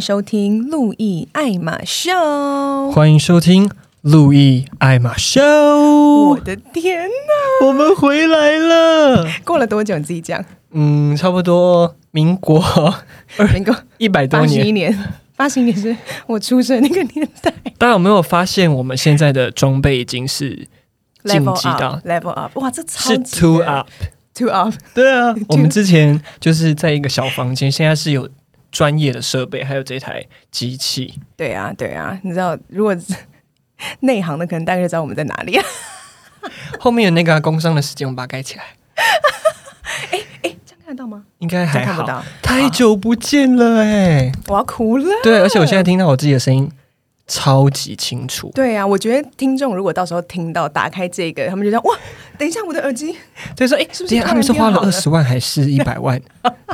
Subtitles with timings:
[0.00, 2.10] 迎收听路易爱马秀。
[2.90, 3.70] 欢迎收听
[4.00, 5.42] 路易爱马秀。
[5.42, 9.26] 我的天哪，我们回来了！
[9.44, 9.98] 过了多久？
[9.98, 10.42] 你自己讲。
[10.70, 12.64] 嗯，差不多民国，
[13.52, 14.98] 民国一百多年，一年，
[15.36, 15.94] 八十一年是
[16.26, 17.52] 我出生那个年代。
[17.76, 20.66] 大家有没有发现，我们现在的装备已经是
[21.24, 22.58] 晋级到 level up？
[22.58, 24.72] 哇，这超级是 two up，two up。
[24.94, 28.26] 对啊， 我们之前就是在一个小房间，现在是有
[28.70, 31.20] 专业的设备，还有这台机器。
[31.36, 32.96] 对啊，对啊，你知道，如果
[34.00, 35.64] 内行的可能大概就知道我们在哪里啊。
[36.78, 38.64] 后面有那个工商的时间，我们把它盖起来。
[40.12, 41.24] 哎哎，这样看得到吗？
[41.38, 41.92] 应该还好。
[41.92, 42.24] 看不到。
[42.42, 45.04] 太久不见了哎，我要哭了。
[45.22, 46.70] 对，而且我现在听到我自己的声音。
[47.30, 51.96] 超级清楚，对啊，我觉得听众如果到时候听到打开这个，他们就说哇，
[52.36, 53.12] 等一下我的耳机，
[53.56, 56.20] 所以说哎，是不是他们是花了二十万还是 一百万？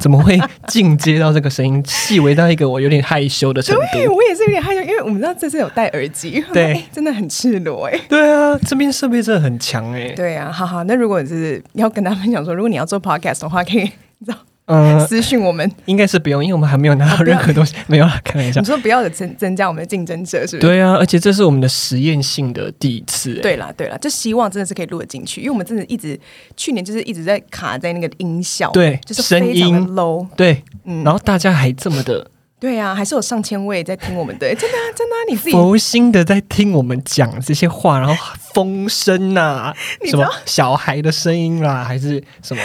[0.01, 3.83] 怎么会进阶到这个声音细微到一个我有点害羞的程度？
[3.93, 8.01] 对，我也是有点害羞，因为我们知道这次有戴耳机， 对，真的很赤裸哎。
[8.09, 10.09] 对啊，这边设备真的很强哎。
[10.17, 13.83] 对啊，好好，那如果是要跟他们讲说，如果你要做 podcast 的话，可以，
[14.19, 14.39] 你知道。
[14.67, 18.61] 嗯，私讯我们应该是不用，因为我们还没有拿到任何东西，没有啦， 开玩笑。
[18.61, 20.59] 你说不要有增增加我们的竞争者，是不是？
[20.59, 23.35] 对啊，而且这是我们的实验性的第一次。
[23.37, 26.19] 对啦，对啦，就希望真的是可以录得进去，因为我们真的一直
[26.57, 32.29] 去年就是一直在卡在那个音效，对，就是声音 low，对，嗯，然后大家还这么的，
[32.59, 38.15] 对啊，还是有上千位在听我们的，真的真的，你自己佛心的在听我们讲这些话，然后
[38.53, 39.73] 风声 呐，
[40.07, 42.61] 什么小孩的声音啦，还是什么。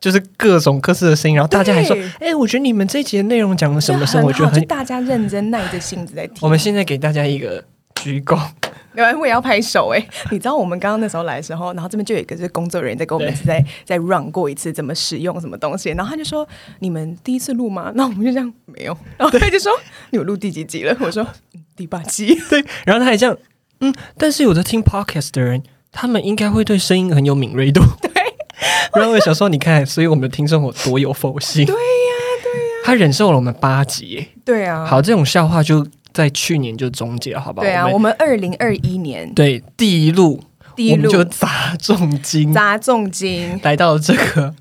[0.00, 6.38] 就是各种各式的声音，然后大家还说：“哎、欸，我觉得你们这一集的内容讲了什么什么，我觉得很……”大家认真耐着性子在听。
[6.40, 7.62] 我们现在给大家一个
[7.96, 8.40] 鞠躬，
[8.94, 10.08] 有人我也要拍手哎、欸！
[10.30, 16.48] 你知道我们刚刚那时候来的时候，然后这边就有一个是工作人员在跟我们 在在 run 过一次怎么使用什么东西，然后他就说
[16.80, 19.70] ：“你们第一次录吗？”那我们就这样没有，然后他就说
[20.10, 21.26] ：“你有录第几集了？”我说
[21.76, 22.34] ：“第八集。
[22.48, 23.36] ”对，然后他还这样，
[23.80, 27.82] 嗯，但是有的听 podcast 的人，他们应该会对声音很有敏锐度。
[28.00, 28.19] 对。
[28.94, 31.64] 然后我想说，你看，所以我们的听众有多有佛心。
[31.64, 31.80] 对呀，
[32.42, 32.82] 对呀。
[32.84, 34.28] 他忍受了我们八集。
[34.44, 34.84] 对啊。
[34.86, 37.64] 好，这种笑话就在去年就终结了，好不好？
[37.64, 40.42] 对啊，我们二零二一年对第一路，
[40.76, 44.54] 第一路就砸重金，砸重金来到了这个。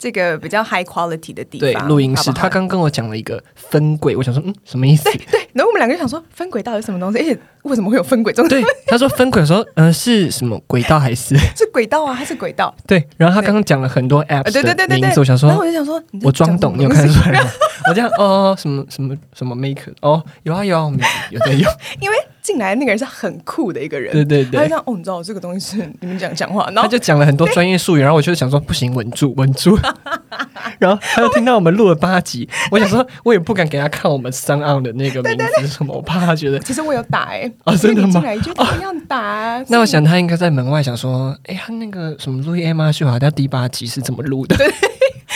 [0.00, 2.32] 这个比较 high quality 的地方，对，录音室。
[2.32, 5.04] 他刚跟我讲了一个分轨，我想说，嗯，什么意思？
[5.04, 7.18] 对，对，然后我们两个就想说，分轨到底是什么东西？
[7.18, 8.48] 而且为什么会有分轨这种？
[8.48, 11.36] 对， 他说分轨的时候，嗯、呃，是什么轨道还是？
[11.54, 12.74] 是轨道啊，还是轨道？
[12.86, 13.06] 对。
[13.18, 17.50] 然后他刚刚讲了很多 apps 对对对对对，我想说，然后我就想说，我装懂，你有看出来吗？
[17.90, 19.92] 我这样哦，什么什么什么 maker？
[20.00, 20.98] 哦，有啊有啊，我们
[21.30, 22.16] 有在用，因为。
[22.42, 29.78] 进来那个人是很酷的一个人，对对对，他就这样哦，你知道这个东西是你们讲讲话，然后他就讲了很多专业术语，然后我就想说不行，稳住稳住，
[30.78, 36.58] 然后他就听到我们录了八集，我想说我也不敢给他看我们 SoundOn 的那个名字是什么，我怕他觉得。
[36.60, 38.22] 其实我有打哎、欸，哦真的吗？
[38.36, 39.62] 就这样打。
[39.68, 44.56] 那我想他应该在门外想说，哎、欸，他那个什么路易爱马秀好像第八集是怎么录的？
[44.56, 44.66] 对。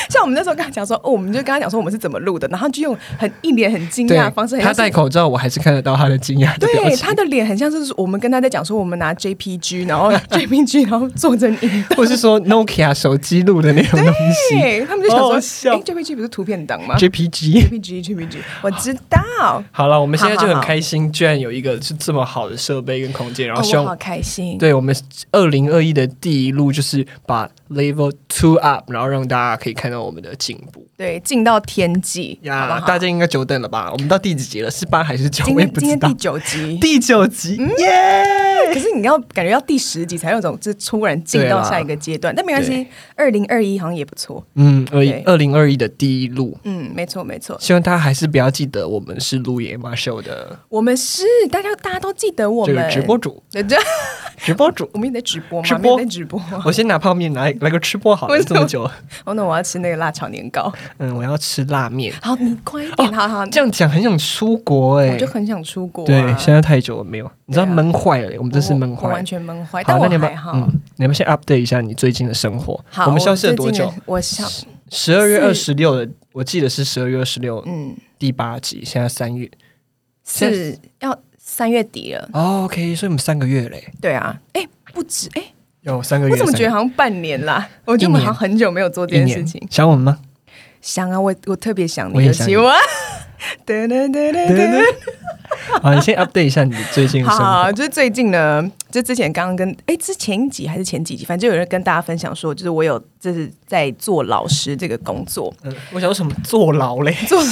[0.11, 4.59] 像我们那时候跟他讲说，哦，我们就跟他讲说我们是怎么录的，然后就用很一脸很惊讶的方式。
[4.59, 6.59] 他戴口罩，我还是看得到他的惊讶。
[6.59, 14.59] 对，他的脸很像是我们跟他在讲说，我们拿 JPG，然后 JPG，然后做成影，或是说 Nokia 手机录的那种东西。
[14.59, 19.63] 对，他们就想说，哎、欸、，JPG 不是图片档吗？JPG，JPG，JPG，我知道。
[19.71, 24.59] 好了，我们现在就很开心，居然有一个是这么好的设备跟空间，然后希望、哦、好开心。
[24.59, 24.95] 对我们
[25.33, 30.87] 二零二一的第一路就是把 Level Two Up，然后让大家可以看到我们的进步。
[30.97, 33.91] 对，进到天际呀大家应该久等了吧？
[33.93, 34.71] 我们到第几集了？
[34.71, 35.45] 是八还是九？
[35.45, 38.73] 今天今天第九集，第九集，耶、嗯！
[38.73, 42.33] 可是你要感觉要第十集才有种，就突然进到下一个阶段。
[42.35, 42.87] 但没关系，
[43.17, 44.45] 二零二一好像也不错。
[44.55, 47.59] 嗯，二二零二一的第一路，嗯，没错没错。
[47.61, 53.43] 希望大家还是不要记得我们是路易爱马秀的，我们是大家大家都记得我们、就是、直播主，
[54.37, 55.67] 直播主，我们也在直播吗？
[55.67, 56.41] 直播在直播。
[56.65, 58.91] 我先拿泡面来来个吃播好了， 这么久。
[59.25, 60.73] 哦，那我要吃那个辣炒年糕。
[60.99, 62.13] 嗯，我要吃辣面。
[62.21, 63.47] 好，你快一点，哦、好好。
[63.47, 66.07] 这样讲很想出国哎、欸，我就很想出国、啊。
[66.07, 69.83] 对，现在太久了没有，你知道闷坏了、我们真是闷坏，完全闷坏。
[69.87, 70.53] 但我还好。
[70.55, 72.83] 嗯，你们先 update 一下你最近的生活。
[72.91, 73.93] 好，我们消失了多久？
[74.07, 74.49] 我想
[74.91, 77.63] 十二月二十六的，我记得是十二月二十六。
[77.67, 79.51] 嗯，第八集，现在三月，
[80.27, 81.19] 是要
[81.57, 82.29] 三月底了。
[82.33, 83.93] 哦、OK，所以我们三个月嘞、欸。
[84.01, 85.41] 对啊，哎、欸，不止哎。
[85.41, 85.51] 欸
[85.83, 87.69] 有三个月，我怎么觉得好像半年啦？
[87.85, 89.65] 我觉得我们好像很久没有做这件事情。
[89.71, 90.19] 想我们吗？
[90.81, 92.75] 想啊，我我特别想你的希望。
[93.65, 94.83] 对对对对对。
[95.83, 97.45] 好，你先 update 一下你最近的生活。
[97.45, 105.53] 好，就是最近呢，就之前刚刚跟哎，之前几集还是前几集，反正就有人跟大家分享说，就是我有就是在做老师这个工作。
[105.63, 107.15] 嗯，我想说什么坐牢嘞？
[107.29, 107.43] 坐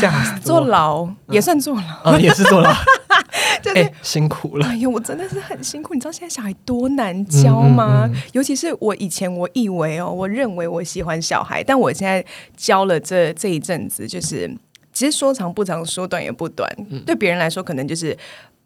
[0.42, 2.72] 坐牢也算坐牢，嗯，也是坐牢，
[3.62, 4.66] 就是、欸、辛苦了。
[4.66, 5.94] 哎呦，我真的是很辛苦。
[5.94, 8.06] 你知道现在小孩多难教吗？
[8.06, 12.24] 嗯嗯嗯，尤其是我以前我以为哦，我认为我喜欢小孩，但我现在
[12.56, 14.50] 教了这这一阵子，就是
[14.92, 16.70] 其实说长不长，说短也不短。
[16.90, 18.16] 嗯、对别人来说，可能就是。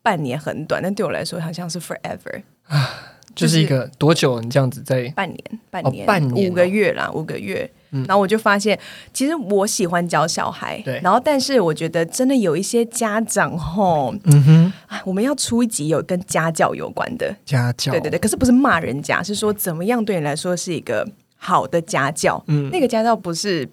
[0.02, 2.88] 半年很短，但对我来说好像是 forever 啊，
[3.34, 4.40] 就是一个多久？
[4.40, 7.69] 你这样子在半年，半年，哦、半年、哦、五个月啦，五个月。
[7.90, 8.78] 嗯、然后我就发现，
[9.12, 11.00] 其实我喜欢教小孩，对。
[11.02, 14.73] 然后，但是我觉得真的有一些家长吼，嗯哼，
[15.05, 18.17] 我们要出一集有跟家教有关的家教，对对对。
[18.17, 22.40] 可是不是骂人家，是说怎么样对你来说是一个好的家教？
[22.46, 23.69] 嗯，那个家教不是。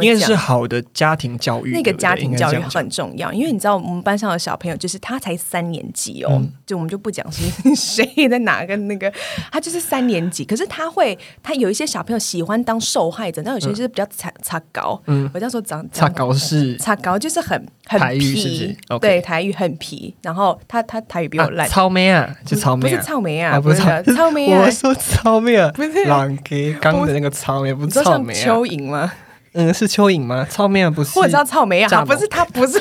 [0.00, 9.12] 应该是好的家庭教育，那个家庭教育很重要，因为你知道我们班上的小朋友，就是他才三年级哦，嗯、就我们就不讲是谁在哪个那个，
[9.50, 23.76] 他就是三年级， 可是他会，他有一些小朋友喜欢当受害者，但有些就是比较擦擦高，嗯，我叫说长擦高是擦高，就是很很皮，对，台语很皮，然后他他台语比我烂，草莓啊，就草莓，不是草莓啊，不是
[24.14, 29.12] 草莓啊，我说草莓啊， 不是狼给刚的那个草莓，不是草莓啊，蚯蚓吗？
[29.58, 30.46] 嗯，是蚯蚓吗？
[30.48, 31.18] 草莓啊，不是。
[31.18, 32.80] 我知道草莓啊，不是他，不是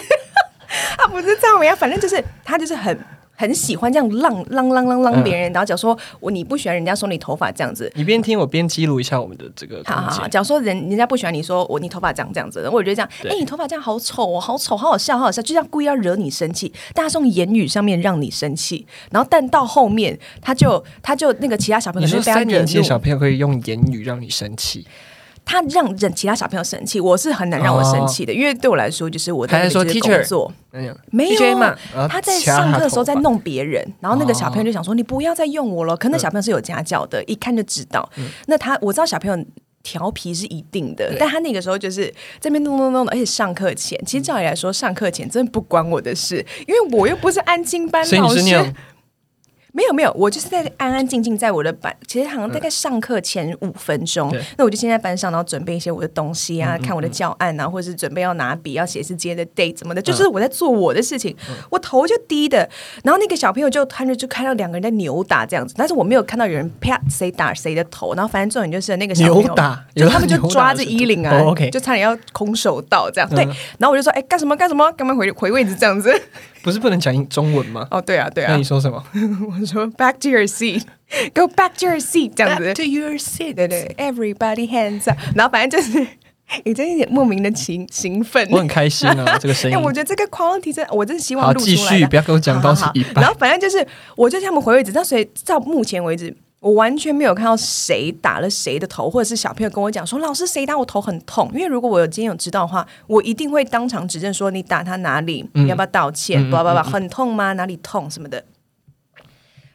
[0.95, 1.75] 他，不是草莓啊。
[1.75, 2.95] 反正就是他，就是很
[3.35, 5.51] 很喜欢这样浪浪浪浪浪别人。
[5.51, 9.81] 然后假如说我你不喜欢人家说你头发这样子，你边听我边记录一下我们的这个。
[9.85, 16.71] 好好好，假如说人人家不喜欢你说我你头发这样这样子，我觉得这样，哎对，你头发这样好丑哦，好丑，好好笑，好好笑，就这样故意要惹你生气。
[16.93, 24.85] 但他是用言语上面让你生气，然后但到后面他就他就那个其他小朋友，你说三年级的小朋友可以用言语让你生气？
[25.47, 30.51] 他让人其他小朋友生气，我是很难让我生气的，因为对我来说，就是我在说工作，
[31.09, 31.73] 没有嘛？
[32.09, 38.07] 他在上课的时候在弄别人，然后那个小朋友就想说：“你不要再用我了。”可能小朋友是有家教的，一看就知道。
[38.47, 39.45] 那他我知道小朋友
[39.81, 48.73] 调皮是一定的，但他那个时候就是这边弄弄弄的，而且上课前，其实照理来说，上课前真的不关我的事，因为我又不是安静班老师。
[49.77, 62.67] 没有没有，我就是在安安静静在我的班，其实好像大概上课前五分钟，嗯、那我就先在班上，然后准备一些我的东西啊，嗯嗯嗯看我的教案啊，或者是准备要拿笔要写是今天的 date 怎么的，就是我在做我的事情，嗯、我头就低的，
[63.03, 71.39] 然后那个小朋友就看着就看到两个人在扭打这样子，但是我没有看到有人啪谁打谁的头，然后反正重点就是那个小朋友扭打，就他们就抓着衣领啊，
[71.71, 73.45] 就差点要空手道这样，对，
[73.77, 76.11] 然后我就说哎干什么干什么，干嘛回回位置这样子。
[76.67, 77.87] 不是不能讲中文吗？
[77.89, 78.51] 哦，对啊，对啊。
[78.51, 79.01] 那你说什么？
[79.49, 80.83] 我说 back to your seat,
[81.33, 82.73] go back to your seat，这样子。
[82.73, 85.17] Back to your seat，对对，everybody hands up。
[85.33, 86.05] 然后反正就是
[86.65, 88.45] 有这有点莫名的兴兴奋。
[88.51, 89.79] 我很开心啊，这个声音。
[89.81, 91.75] 我觉得这个 quality 真，我真的希望录出来。
[91.77, 93.23] 好，继续，不要跟我讲到是一半。
[93.23, 93.87] 然后反正就是，
[94.17, 94.91] 我就叫他们回位置。
[94.93, 96.35] 那所以到目前为止。
[96.59, 105.47] 我完全没有看到谁打了谁的头，或者是小朋友跟我讲说：“老师，谁打我头很痛？”因为如果我有今天有知道的话，我一定会当场指证说：“你打他哪里？
[105.53, 106.43] 你要不要道歉？
[106.49, 107.53] 不不不，很痛吗？
[107.53, 108.43] 哪里痛什么的？”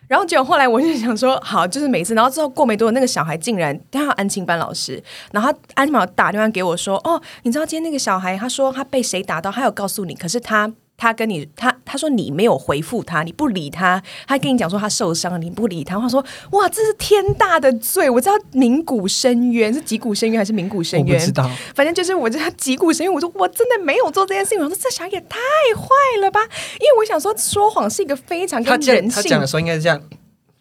[0.09, 5.01] 然后结果后来我就想说：“好，就是每次。”然后之后过没多久，那个小孩竟然他安亲班老师，
[5.31, 16.01] 然后他安亲班打电话给我说：“哦，你知道今天那个小孩，他说他被谁打到，他有告诉你，可是他。”他跟你，他他说你没有回复他，你不理他，他跟你讲说他受伤了，你不理他。
[16.01, 18.09] 他说哇，这是天大的罪！
[18.09, 21.15] 我知道鸣鼓深渊是击鼓深渊还是鸣鼓深渊？
[21.15, 23.13] 我不知道，反正就是我知道击鼓深渊。
[23.13, 24.59] 我说我真的没有做这件事情。
[24.59, 25.37] 我说这小孩也太
[25.77, 25.87] 坏
[26.23, 26.41] 了吧！
[26.81, 29.11] 因为我想说说谎是一个非常跟人性。
[29.11, 30.01] 他讲的时候应该是这样，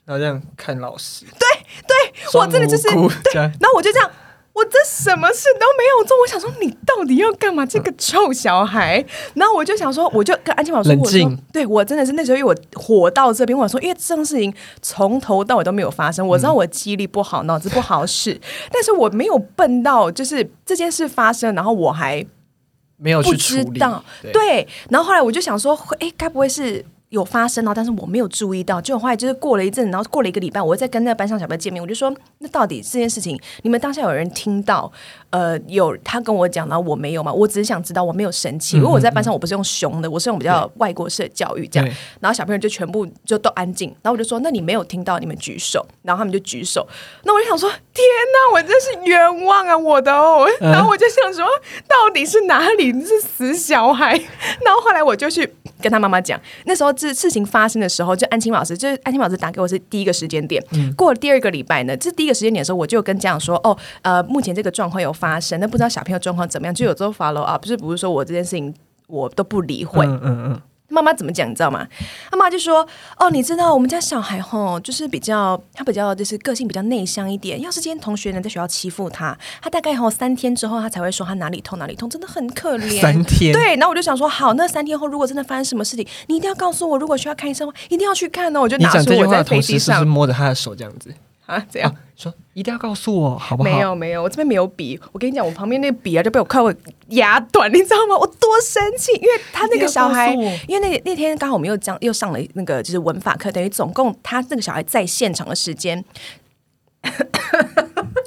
[0.03, 1.23] 然后这样看老师。
[1.39, 1.47] 对
[1.88, 1.95] 对，
[2.33, 2.83] 我真的就是
[3.31, 4.11] 对，然后我就这样。
[4.53, 7.65] 我这什么事都没有做，我想说你到底要干嘛？
[7.65, 9.03] 这个臭小孩！
[9.34, 18.39] 然后我就想说，我就跟安静宝说，我说，对我真的是那时候，因为我火到这边，我说，因为这种事情从头到尾都没有发生，我知道我记忆力不好，脑子不好使，
[18.72, 22.25] 但是我没有笨到就是这件事发生，然后我还
[22.98, 24.03] 没有去知道。
[24.34, 26.86] 对，然后后来我就想说，哎，该不会是？
[27.11, 28.81] 有发生哦，但是我没有注意到。
[28.81, 34.91] 就后来就是过了一阵，然后过了一个礼拜，我再跟那个班上小朋友见面，我就说：“那到底这件事情，你们当下有人听到？
[35.31, 37.33] 呃，有他跟我讲，然后我没有嘛？
[37.33, 41.89] 我只是想知道，我没有生气，因为我在班上我不是用熊的，我是用比较外国式的教育这样。
[42.19, 45.85] 然后小朋友就全部就都安静，然后我就说：那你没有听到，你们举手。
[46.03, 46.88] 然后他们就举手。
[47.23, 50.47] 那我就想说：天哪，我真是冤枉啊，我的哦。
[50.59, 51.45] 然后我就想说，
[51.88, 52.91] 到底是哪里？
[52.91, 54.13] 你是死小孩。
[54.13, 56.91] 然后后来我就去跟他妈妈讲，那时候。
[57.01, 60.63] 这事情发生的时候，就安青老师，就是安青老师打给我是第一个时间点。
[60.73, 68.73] 嗯、过了第二个礼拜呢，这第一个时间点的时候，我就跟家长说：“哦，呃，目前这个状况有发生，那不知道小朋友状况怎么样？”就有时候 follow up，不是不是说我这件事情
[69.07, 70.05] 我都不理会。
[70.05, 70.61] 嗯嗯，嗯
[70.93, 71.49] 妈妈怎么讲？
[71.49, 71.87] 你知道吗？
[72.33, 72.85] 妈妈就说
[73.17, 77.61] ：“哦，你知道我们家小孩吼，就是比较他比较就是个性比较内向一点。
[77.61, 82.99] 要是今天同学呢在学校欺负他，他大概吼三天之后他才会说他哪里痛哪里痛，真的很可怜。
[82.99, 86.97] 三天对，然后我就想说，好，那三天后如果真的发生什么事情，你一定要告诉我。
[86.97, 88.59] 如果需要看医生一定要去看哦。
[88.59, 91.13] 我就拿出我在飞机上是摸着他的手这样子。”
[91.51, 93.70] 啊，这样、啊、说一定要告诉我，好不好？
[93.70, 94.98] 没有没有，我这边没有笔。
[95.12, 96.74] 我跟你讲，我旁边那个笔啊，就被我快我
[97.10, 98.17] 压断，你知道吗？
[98.17, 100.34] 我多生气，因为他那个小孩，
[100.67, 106.01] 因为那那天刚好我们又讲又上了那个就是文法课，等于总共他那个小孩在现场的时间，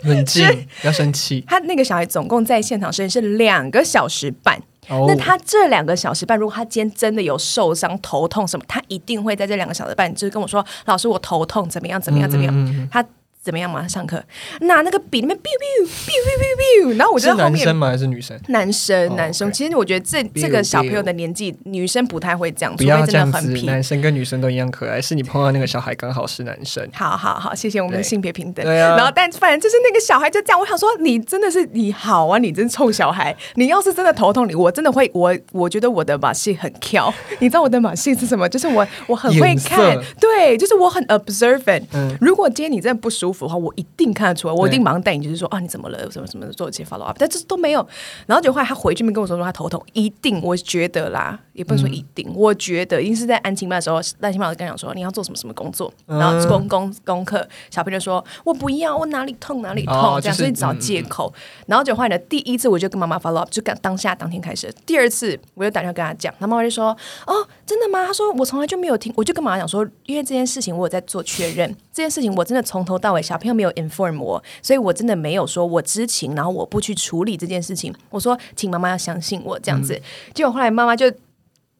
[0.02, 0.46] 冷静，
[0.82, 1.42] 不要生气。
[1.48, 4.62] 他那个小孩总共在现场时间是两个小时半。
[4.88, 12.00] 哦、那他这两个小时半，如果他今天真的有受伤、头痛什么，他一定会在这两个小时半，就是跟我说：“老师，我头痛，怎么样？
[12.00, 12.28] 怎么样？
[12.30, 13.04] 怎么样？”嗯嗯嗯他。
[13.44, 13.86] 怎么样嘛？
[13.86, 14.24] 上课
[14.62, 17.88] 拿那个笔，里面 biu biu biu biu biu biu，然后我觉得后面男生吗？
[17.88, 18.40] 还是女生？
[18.48, 19.52] 男生，男生。
[19.52, 23.52] 其实我觉得这这个小朋友的年纪，女生不太会这样，不要这样子。
[23.64, 26.88] 男生跟女生都一样可爱，是你碰到那个小孩刚好是男生。
[26.94, 28.64] 好好好，谢谢我们的性别平等。
[28.64, 28.96] 对啊。
[28.96, 33.36] 然后，但反正就是那个小孩就这样，我想说，你真的是你好啊，你真臭小孩。
[33.56, 37.12] 你要是真的头痛，你我真的会，我我觉得我的马戏很跳。
[37.40, 38.48] 你知道我的马戏是什么？
[38.48, 41.82] 就是我我很会看，对，就是我很 observant。
[41.92, 42.16] 嗯。
[42.20, 44.14] 如果今天你真的不舒服的话，我一定。
[44.14, 46.08] 看得出来，我一定马上带你，就是说啊，你怎么了？
[46.08, 47.84] 什么什么做一些 follow up，但这都没有。
[48.26, 61.32] 然后就后来他回去没跟我说说他头痛，一定我觉得啦，也不能说一定，嗯、我觉得一定是在安亲班的时候，安亲班老师跟他讲说你要做什么什么工作，然后功功功课，小朋友就说我不要，我哪里痛哪里痛，哦、这样所以找借口。
[61.34, 64.72] 嗯、然后就后来呢，第一次我就跟妈妈 follow up，就当当下当天开始。
[64.86, 67.34] 第二次我就打电话跟他讲，他妈妈就说哦，
[67.66, 68.06] 真的吗？
[68.06, 74.84] 他说我从来就没有听，我就跟妈妈讲说，因为这件事情我有在做确认，这件事情我真的从头到尾小朋友没有 inform 我，所以。
[74.84, 77.90] 我真的没有说我知情，然后我不去处理这件事情。
[78.10, 79.94] 我说，请妈妈要相信我这样子。
[79.94, 80.02] 嗯、
[80.34, 81.10] 结果后来妈妈就，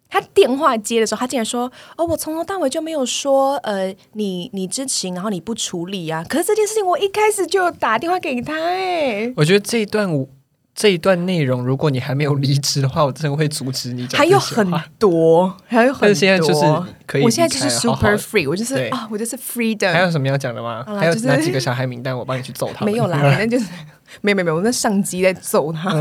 [0.08, 10.26] 她电话接的时候，她竟然说：“哦，我从头到尾就没有说，呃，你你知情，然后你不处理啊。”可是这件事情我一开始就打电话给他，哎，我觉得这一段我。
[10.74, 14.18] 这一段内容，如果你还没有离职的话，我真的会阻止你讲。
[14.18, 16.08] 还有很多，还有很多。
[16.08, 16.60] 但是现在就是
[17.06, 19.92] 可以，我现在就是 super free，我就是啊、哦，我就是 freedom。
[19.92, 20.84] 还有什么要讲的吗？
[20.98, 22.92] 还有哪几个小孩名单，我帮你去揍他们。
[22.92, 23.66] 没有啦，反正就是
[24.20, 25.94] 没有没有没有，我那上级在揍他。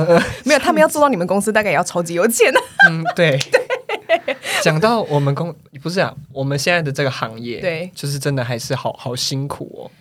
[0.44, 2.52] 没有，他们要做到你们公司，大概也要超级有钱。
[2.90, 3.40] 嗯， 对。
[4.62, 9.92] 讲到我们公不是啊，我们现在的这个行业，对，就是真的还是好好辛苦哦。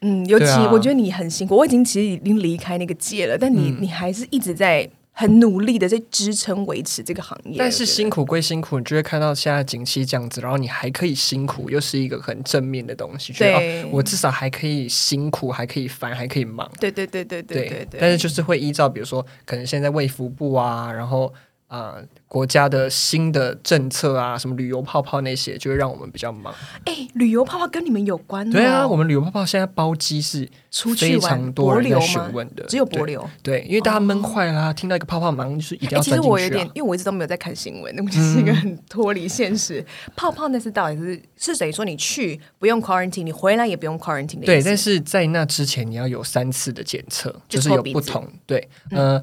[0.00, 7.56] 嗯，尤其我觉得你很辛苦，啊、我已经其实已经离开那个界了，但你、嗯、你还是一直在很努力的在支撑维持这个行业。
[7.58, 13.32] 但是辛苦归辛苦，你就会看到现在景气这样子，然后你还可以辛苦，又是一个很正面的东西。
[13.32, 16.70] 对，觉得、哦，我至少还可以辛苦，还可以烦，还可以忙。
[16.78, 18.00] 对对对对对对，对，对。
[18.00, 21.32] 但是就是会依照，比如说，可能现在卫福部啊，然后。
[21.68, 26.52] 啊、呃，国家的新的政策啊，什么旅游泡泡那些，就会让我们比较忙。
[26.86, 28.48] 哎、欸，旅游泡泡跟你们有关？
[28.50, 33.22] 对啊，我们旅游泡泡现在包机是出非常多人在询问的，只有帛琉。
[33.42, 36.04] 对，因为大家闷坏啦，哦、听到一个泡泡，马上就是一定要、啊欸。
[36.04, 39.80] 其实我有点，因为我一直都没有在看新闻，那我就是一个很脱离现实。
[39.80, 44.46] 嗯、泡泡那是到底是是谁说你去不用 quarantine，你回来也不用 quarantine 的？
[44.46, 48.26] 对，但是在那之前你要有三次的检测，就是有不同。
[48.46, 49.22] 对，嗯。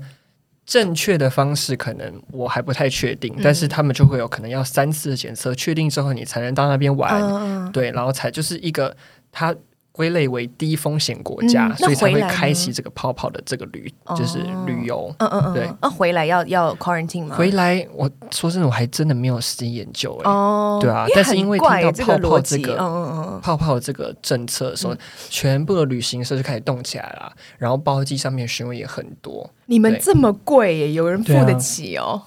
[0.65, 8.95] 呃正确的方式可能我还不太确定，嗯、但是他们就会有可能要三次检测，确定之后你才能到那边玩，嗯、对，然后才就是一个
[9.31, 9.55] 它。
[9.95, 15.09] 归类为低风险国家，嗯、所以才会开启这个泡泡的这个旅，哦、就是旅游。
[15.19, 15.69] 嗯嗯嗯，对。
[15.81, 17.35] 那、啊、回来要要 quarantine 吗？
[17.37, 20.29] 回来，我说真的，我还真的没有时间研究哎。
[20.29, 21.05] 哦，对啊。
[21.15, 24.97] 但是因为听到泡泡这个，嗯嗯嗯，泡泡这个政策的时候，嗯、
[25.29, 29.49] 全部的旅行社就开始动起来了，然后包机上面询问也很多。
[29.67, 32.21] 你们这么贵耶，有人付得起哦？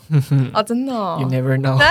[0.54, 1.18] 啊， 真的、哦。
[1.20, 1.78] You never know。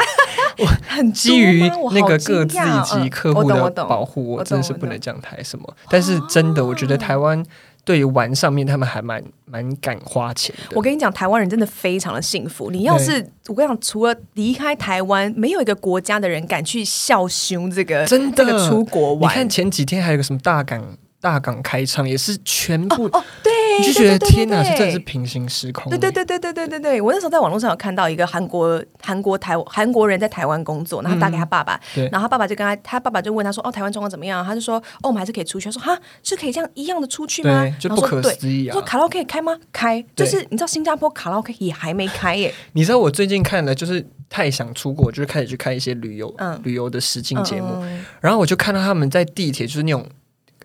[0.59, 5.75] 我很基于那个各自以及客户的保护，我真的是不能这样谈什么。
[5.89, 7.43] 但是真的，我觉得台湾
[7.83, 10.75] 对于玩上面，他们还蛮蛮敢花钱的。
[10.75, 12.69] 我跟你讲，台湾人真的非常的幸福。
[12.71, 19.31] 你要是我跟你讲，除了离开台湾，没有一个国家的人敢去笑凶这个真的这个出国玩。
[19.31, 20.97] 你看前几天还有个什么大港。
[21.19, 25.89] 大港开唱也是全部哦，对，你就觉得天哪，是真的是平行时空。
[25.89, 31.79] 对对对对对对对对，我那时候在网络上有看到一个韩国韩国台韩国人在台湾工作，然后打给他爸爸，
[32.11, 38.73] 然后他爸爸就跟他，他爸爸就问他说：“哦，台湾状况怎么样？”他就说：“哦，我们还是可以出去。”他说：“哈，是可以这样一样的出去吗？”就不可思议啊！
[38.73, 39.57] 说卡拉 OK 开吗？
[39.73, 42.53] 开，就是你知道新加坡卡拉 OK 也还没开耶。
[42.73, 46.31] 你知道我最近看了，就是太想出国，就是开始去看一些旅游
[46.63, 47.83] 旅游的实境节目，
[48.21, 50.05] 然后我就看到他们在地铁，就是那种。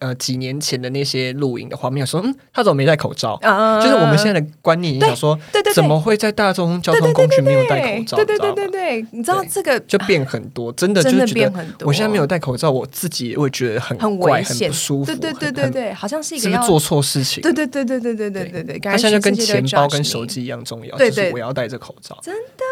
[0.02, 3.38] 呃几年前的那些录影的画面，说嗯，他怎么没戴口罩？
[3.42, 8.16] 啊、就是我们现在的观念，想说，对对对，怎么会在大众交通工具没有戴口罩？
[8.16, 11.52] 对对对对对，你知道这个就变很多，真的就是
[11.84, 15.06] 我现在没有戴口罩，我自己也会觉得很很危险，很不舒服。
[15.06, 17.40] 对对对对对，好像是一个是不是做错事情？
[17.42, 22.18] 对对对对对对对对对，他现在就跟钱包跟手机一样重要，就是我要戴着口罩。
[22.22, 22.64] 真的，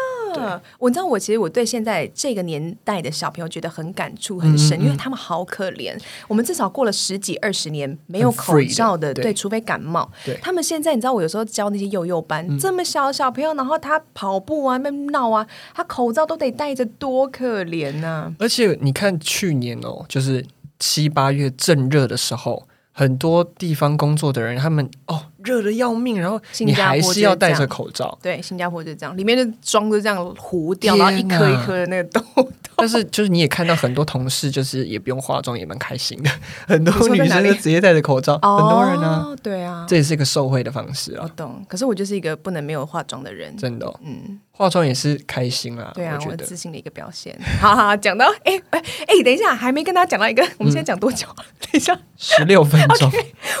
[0.77, 5.97] 我知道，我其实我对现在这个年代的小朋友觉得很感触很深，因为他们好可怜。
[6.27, 10.09] 我们至少过了十几二十年没有口罩的，对，除非感冒。
[10.41, 18.33] 他们现在你知道，我有时候教那些幼幼班，这么小的小朋友，然后他跑步啊、那闹啊，他口罩都得戴着，多可怜呐！
[18.39, 20.45] 而且你看去年哦，就是
[20.79, 25.25] 七八月正热的时候，很多地方工作的人，他们哦。
[25.43, 28.17] 热的要命，然后你还是要戴着口罩。
[28.21, 32.49] 对，新加坡就这样，里面的妆都这样糊掉，然后一颗一颗的那个痘痘。
[32.75, 36.29] 但是 就是你也看到很多同事，就是也不用化妆，也蛮开心的。
[36.67, 41.21] 很多女生就直接戴着口罩，很多人呢，对啊，这也是一个受惠的方式啊。
[41.23, 43.91] 我懂，可是我就是一个不能没有化妆的人，真的。
[44.03, 45.91] 嗯，化妆也是开心啊。
[45.93, 47.37] 对啊，我自信的一个表现。
[47.61, 51.27] 好好，讲到哎哎哎，等一下，还没跟大家讲到一个，我们现在讲多久？
[51.59, 53.11] 等一下，十六分钟。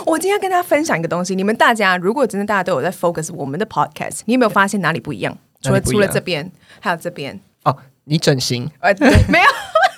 [0.05, 5.37] 我今天要跟大家分享一个东西，你们大家如果真的大家都有在 focus 我们的 podcast，你有没有发现哪里不一样？
[5.61, 8.69] 除了除了这边，还有这边哦，你整形？
[8.79, 8.93] 呃，
[9.29, 9.45] 没有，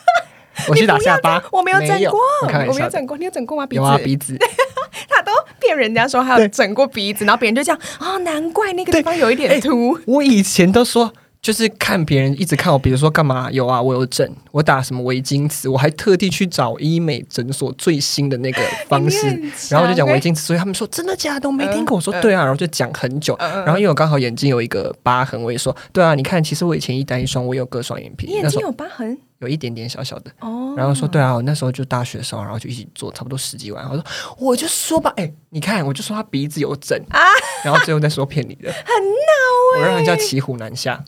[0.69, 2.19] 我去打下巴，我没有整过，
[2.67, 3.65] 我没有整过，你有整过吗？
[3.65, 4.37] 鼻子，鼻子，
[5.07, 9.97] 他都骗人家说他有整过鼻子，然后别人就这样啊，难怪那个地方有一点凸。
[10.05, 11.13] 我以前都说。
[11.43, 19.27] 就是看别人一直看我，比如说干嘛有啊，我有整，我打什么维金词，我还特地去找医美诊所最新的那个方式，
[19.69, 29.17] 然后就讲维金词，所以他们说真的假的都没听过，我说对啊，然后就讲很久，然后因为我刚好眼睛有一个疤痕，我也说对啊，你看其实我以前一单一双，我有割双眼皮，你眼睛有疤痕。
[29.43, 30.73] 有一点点小小的，哦。
[30.75, 33.85] 然后说对啊，我那时候就大学的时候，然后就一起做差不多十几万。
[33.89, 34.03] 我说
[34.37, 37.19] 我就说吧，哎，你看，我就说他鼻子有整啊，
[37.63, 41.03] 然后最后再说骗你的， 很闹，我让人家骑虎难下。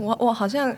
[0.00, 0.74] 我我好像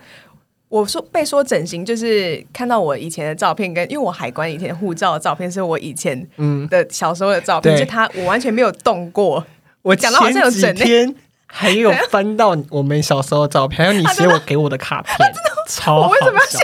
[0.68, 6.68] 我说被说整形，就是看到我以前的照片，跟因为我海关以前护照的照片是我以前嗯。
[6.68, 9.42] 的小时候的照片，就他我完全没有动过。
[9.80, 11.14] 我讲到好像有整天
[11.46, 15.16] 还有翻到我们小时候的照片，还有你 写我给我的卡片，
[15.66, 16.10] 超好
[16.50, 16.58] 笑。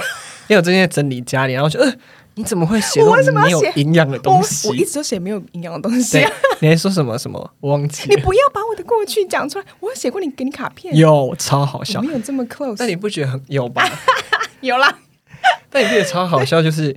[0.48, 1.92] 因为我最近在整理家里，然后就，呃，
[2.35, 4.68] 你怎么会写那么没有营养的东西？
[4.68, 6.30] 我，我一直都写没有营养的东西啊。
[6.61, 7.50] 你还说什么什么？
[7.61, 8.09] 我忘记。
[8.09, 9.64] 你不要把我的过去讲出来。
[9.80, 12.02] 我有写过你给你卡片，有超好笑。
[12.02, 13.88] 没有这么 close，但你不觉得很有吧？
[14.61, 14.98] 有啦。
[15.70, 16.62] 但你不觉得超好笑？
[16.62, 16.94] 就是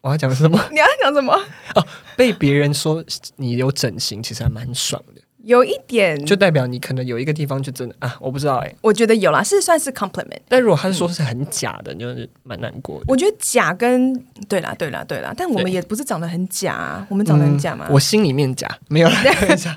[0.00, 0.58] 我要讲什么？
[0.70, 1.32] 你要讲什么？
[1.74, 3.04] 哦，被别人说
[3.36, 5.11] 你有整形，其实还蛮爽的。
[5.44, 8.76] 有一点，就代表你可能有一个地方就真的啊，我不知道哎、欸。
[8.80, 10.40] 我觉得有啦，是算是 compliment。
[10.48, 13.04] 但如果他是说是很假的，嗯、就是蛮难过的。
[13.08, 14.14] 我觉得假跟
[14.48, 17.86] 对啦，对啦，对啦，但我们也不是长得很假啊，我们长得很假吗？
[17.88, 19.16] 嗯、我心里面假，没有啦。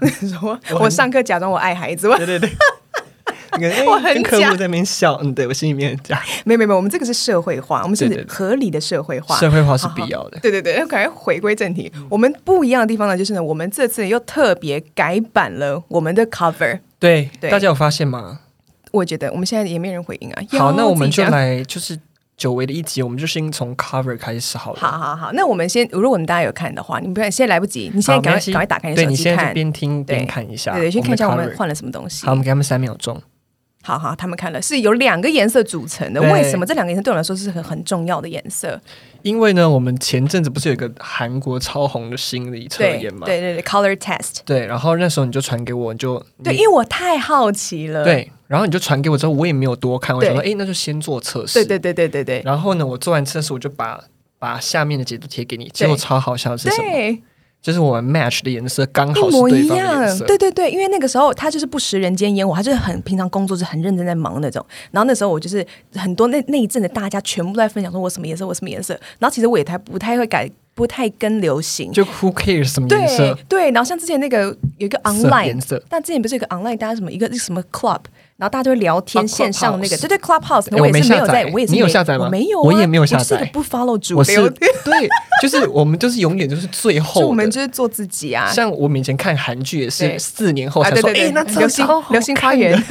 [0.71, 2.49] 我我上课假装我爱孩子，对对对。
[3.87, 6.21] 我很跟客户在那边笑，嗯，对我心里面很假。
[6.43, 10.39] 没没没，我们这个是社会化，我们是合理的社会化，社会化是必要的。
[10.39, 11.91] 对对对，要赶快回归正题。
[12.09, 16.79] 我们不一样的地方呢，就是呢，我们这次又特别改版了我们的 cover。
[16.99, 18.39] 对，大家有发现吗？
[18.91, 20.41] 我觉得我们现在也没人回应啊。
[20.57, 21.99] 好，那我们就来，就是
[22.37, 24.79] 久违的一集，我们就先从 cover 开始好了。
[24.79, 32.25] 好好好，那我们先，如果我们大家有看的话，你不要现在来不及，你现在赶快赶快打开你手机看，对，你现在边听边看一下，对，先看一下我们换了什么东西。
[32.25, 33.21] 好，我们给他们三秒钟。
[33.85, 36.19] 好好，他们看了是有两个颜色组成的。
[36.33, 38.81] 为什么这两个颜色对我来说是很很重要的颜色？
[39.21, 43.27] 因为呢，我们前阵子不是有一个韩国超红的心理测验嘛？
[43.27, 44.39] 对对对，Color Test。
[44.43, 48.03] 对，然后那时候你就传给我，你就对，因为我太好奇了。
[48.03, 51.53] 对，然后你就传给我之后，我也没有多看，我想说，哎，那就先做测试。
[51.63, 52.41] 对对对对对对。
[52.43, 54.03] 然后呢，我做完测试，我就把
[54.39, 57.17] 把下面的截图贴给你，结果超好笑的是什么？
[57.65, 64.63] 就是我们 match 的颜色刚好是对方的颜色，对对对，因为那个时候他就是不食人间烟火，他就是很平常工作是很认真在忙那种。
[64.91, 68.93] 然后那时候我就是很多那那一阵的大家全部都在分享说我什么颜色，我什么颜色。
[69.17, 71.91] 然后其实我也太不太会改，不太跟流行。
[71.91, 73.17] 就 who cares 什么颜色？
[73.17, 73.71] 对对。
[73.71, 78.01] 然后像之前那个有一个 online 颜色，但之前不是有个 online 大家什么一个什么 club。
[78.37, 82.27] 然后大家就会聊天，线上那个，对对，Clubhouse，我也是没有在，我也是你有下载吗？
[82.29, 83.37] 没有，我也没有下载。
[83.39, 85.09] 是不 follow 主流，对，
[85.41, 88.51] 就是我们就是永远就是最后，就我们就是做自己啊。
[88.51, 92.83] 像我们以前看韩剧也是四年后才说，哎，那流星流星花园，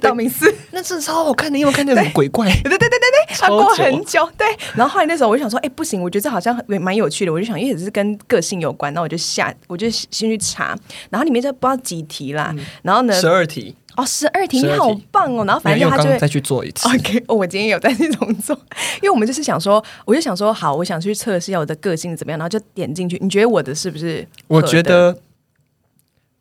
[0.00, 4.46] 道明寺，那真的超好看的，因为看那种鬼怪，对对对对对，他过很久，对。
[4.74, 10.74] 然后后来那时候我就想说，哎，不行，我觉得这好像也蛮有趣的，我就想，因为也是跟个性有关，那我就下，我就先去查，
[11.10, 13.76] 然后里面就不知道几题啦，然后呢，十二题。
[13.96, 15.44] 哦，十二题，你好棒哦！
[15.44, 16.88] 然后反正他就会再去做一次。
[16.88, 18.54] OK，哦，我今天有在去重做，
[19.00, 23.16] 因为我们就是想说，我就想说，好，我想去测试一下我的个性怎么样，然后就点进去。
[23.20, 24.26] 你觉得我的是不是？
[24.48, 25.16] 我觉得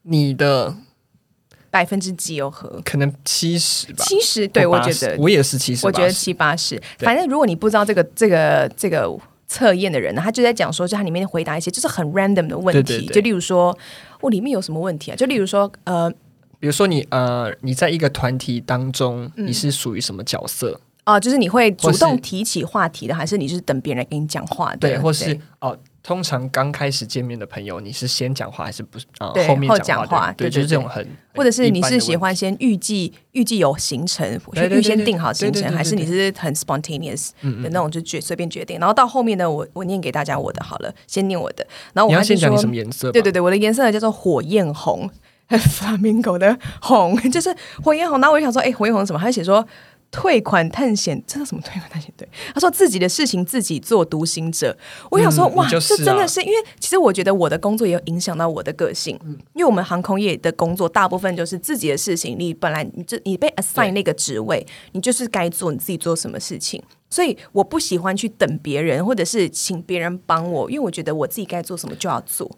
[0.01, 0.75] 你的
[1.69, 2.81] 百分之几有合？
[2.83, 4.47] 可能七十吧，七十。
[4.47, 6.81] 对，我觉得我也是七十，我觉得七八十。
[6.97, 9.07] 反正如果你不知道这个这个这个
[9.47, 13.77] 测验的人呢，他就在讲说，就他里面回答一些就是很 random 的问题，对对对，就例如说，
[14.21, 15.15] 我里面有什么问题啊？
[15.15, 16.11] 就例如说，呃。
[16.63, 20.79] 比如说你呃，你在一个团体当中，你是属于什么角色？
[21.03, 24.77] 哦、就是你会主动提起话题的，还是你是等别人来跟你讲话的？
[24.77, 29.33] 对，或是哦、呃，通常刚开始见面的朋友，你是先讲话还是不是啊？
[29.35, 34.39] 呃、后面讲话，对，就是这种很，或者是你是喜欢先预计预计有行程，
[34.71, 38.79] 预先定好行程，还是你是很 spontaneous 的那种，就决随便决定。
[38.79, 41.67] 然后到后面呢，我我念给大家我的好了，先念我的。
[41.91, 43.11] 然后我要先讲你什么颜色？
[43.11, 45.09] 对对对，我的颜色叫做火焰红。
[45.57, 49.19] Flamingo 的红 就是火焰红，那我就想说，哎、欸，火焰红是什么？
[49.19, 49.65] 他写说
[50.11, 52.13] 退款探险，这是什么退款探险？
[52.15, 54.77] 对，他说自己的事情自己做，独行者。
[55.09, 72.49] 我想说，嗯、哇，这、啊、真的是因为其实我觉得我的工作也有影响到我的个性，嗯、因为我们航空业的工作大部分就是自己的事情，你本来你就你被 assign 那个职位，你就是该做你自己做什么事情，所以我不喜欢去等别人，或者是请别人帮我，因为我觉得我自己该做什么就要做。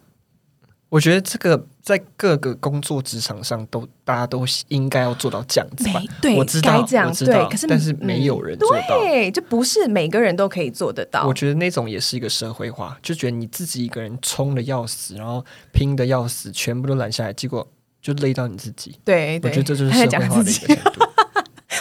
[0.96, 6.02] 我觉得这个在各个工作职场上都大家都应该要做到这样子吧？
[6.22, 11.26] 对，我知道，该这样，我知道，对，可是但是没有人做到，对，就不是每个人都可以做得到。
[11.26, 17.68] 我觉得那种也是一个社会化，就觉得你自己一个人冲的要死，然后拼的要死，全部都揽下来，结果
[18.00, 18.98] 就累到你自己。
[19.04, 21.04] 对，我觉得这就是社会化的一个程度。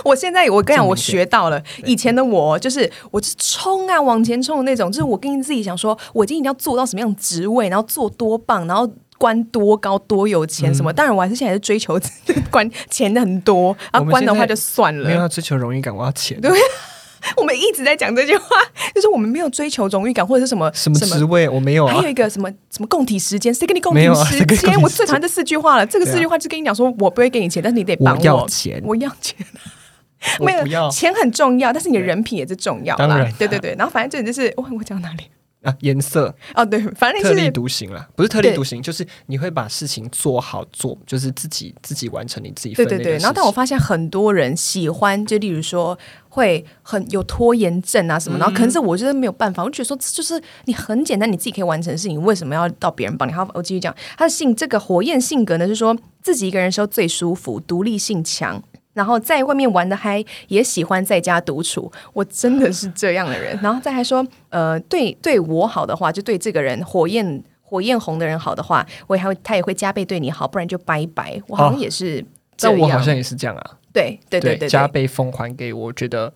[0.04, 1.60] 我现在我跟你讲，我学到了。
[1.84, 4.92] 以前的我就是，我是冲啊，往前冲的那种。
[4.92, 10.92] 就是我跟自己想说，我今天一定要做到什么样的职位，然后做多棒，然后官多高，多有钱什么。
[10.92, 12.00] 嗯、当然，我还是现在是追求
[12.52, 15.06] 官钱很多，然后官的话就算了。
[15.06, 16.40] 没有要追求荣誉感，我要钱。
[16.42, 16.52] 对，
[17.38, 18.48] 我们一直在讲这句话，
[18.94, 21.94] 就是我们没有追求荣誉感或者是什么什么职位，我没有、啊。
[21.94, 24.74] 还有一个什么什么共体时间，谁跟你共体时间？
[24.74, 25.86] 啊、我最讨厌这四句话了。
[25.86, 29.36] 这个四句话就跟你讲说，我不会给你钱，但是你得帮我，我要钱，我要钱。
[30.40, 33.08] 没有钱很重要，但是你的人品也是重要啦。
[33.08, 33.76] 当然，对对对。
[33.78, 35.26] 然后反正这里就是，我我讲哪里
[35.66, 35.76] 啊？
[35.82, 42.76] 颜色哦，对，反正、特立独行了，不是特立独行，就是你会把事情做好做，就是自己自己完成你自己。
[42.76, 43.18] 对对对。
[43.18, 45.98] 然后，但我发现很多人喜欢，就例如说
[46.30, 53.34] 会很有拖延症啊什么，然后可能是我觉得没有办法，我觉得说就是你很简单，你自己可以完成的事情，为什么要到别人帮你？
[53.34, 58.62] 好，我继续讲，他的性这个火焰性格呢，是说自己一个人的时候最舒服，独立性强。
[58.96, 61.92] 然后在外面玩的嗨，也喜欢在家独处。
[62.14, 63.56] 我真的是这样的人。
[63.62, 71.40] 然后再还说，呃，对对我好的话，就对这个人火焰火焰红的人好的话，我也还会他也会加倍对你好，不然就拜拜。
[71.48, 73.78] 我好像也是这我好像也是这样啊。
[73.92, 76.28] 对对对对，加倍奉还给我，觉得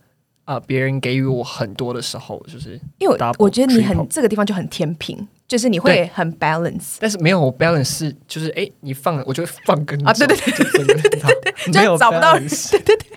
[0.43, 5.27] 啊、呃，别人给予我很多的时候，就是因为我，我觉得你很这个地方就很天平。
[5.49, 13.07] 就是你会很 balance，但是没有我 balance 是就是哎，你放我就会放跟啊，对对对对对对对，没有找不到人，对对对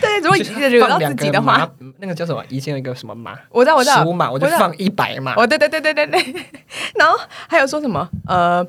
[0.00, 2.44] 对， 如果惹到自己的话，那个叫什么？
[2.48, 3.38] 以前有一个什么码？
[3.50, 5.34] 我知道我知道，十五码我就放一百码。
[5.36, 6.34] 哦，对对对对对对，
[6.98, 7.16] 然后
[7.48, 8.06] 还有说什么？
[8.26, 8.66] 呃。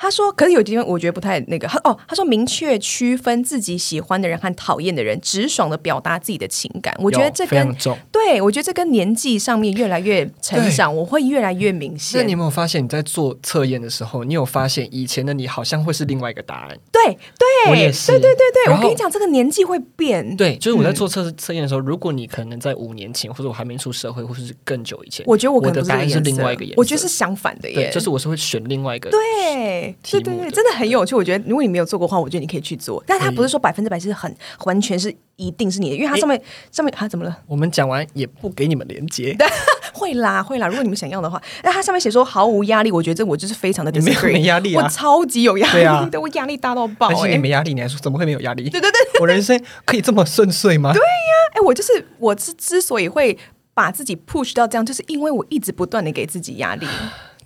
[0.00, 1.68] 他说：“可是有地方我觉得不太那个。
[1.68, 6.96] 他哦，他说明确区分自己喜欢的人和讨厌的人，直爽的表达自己的情感。
[6.98, 7.76] 我觉得这跟
[8.10, 12.18] 对，我觉得这跟年纪上面越来越成长，我会越来越明显。
[12.18, 16.78] 那你有没有发现你在做测验的时候，你有发现以前的你好像会是另外一个答案？
[16.90, 17.02] 对
[17.38, 18.12] 对，我也是。
[18.12, 20.34] 对对对对，我跟你讲，这个年纪会变。
[20.34, 26.74] 对，就是我在做测测验的时候，如果你可能在五年前，或者我还没出社会，或者是更久以前，我觉得我可能的答案是另外一个颜色。
[26.78, 29.10] 我觉得是相反的耶，就是我是会选另外一个。
[29.10, 30.70] 对，对对对，真的。
[30.80, 33.02] 很有趣，我觉得如果你没有做过的话，我觉得你可以去做。
[33.06, 37.36] 但它不是说百分之百是很完全是一定是你的，因为它上面、欸、上面它怎么了？
[37.46, 39.36] 我们讲完也不给你们连接，
[39.92, 40.66] 会啦会啦。
[40.68, 47.14] 如果你们想要的话，那它上面写说毫无压力，我觉得这我就是非常的没压力、啊，我超级有压力的，啊、 我压力大到爆、欸。
[47.14, 48.70] 而且你没压力，你还说怎么会没有压力？
[48.70, 50.92] 对对对，我人生可以这么顺遂吗？
[50.94, 53.36] 对呀、啊，哎、欸，我就是我之之所以会
[53.74, 56.86] 把自己 push 到这样，就是因为我一直不断的给自己压力。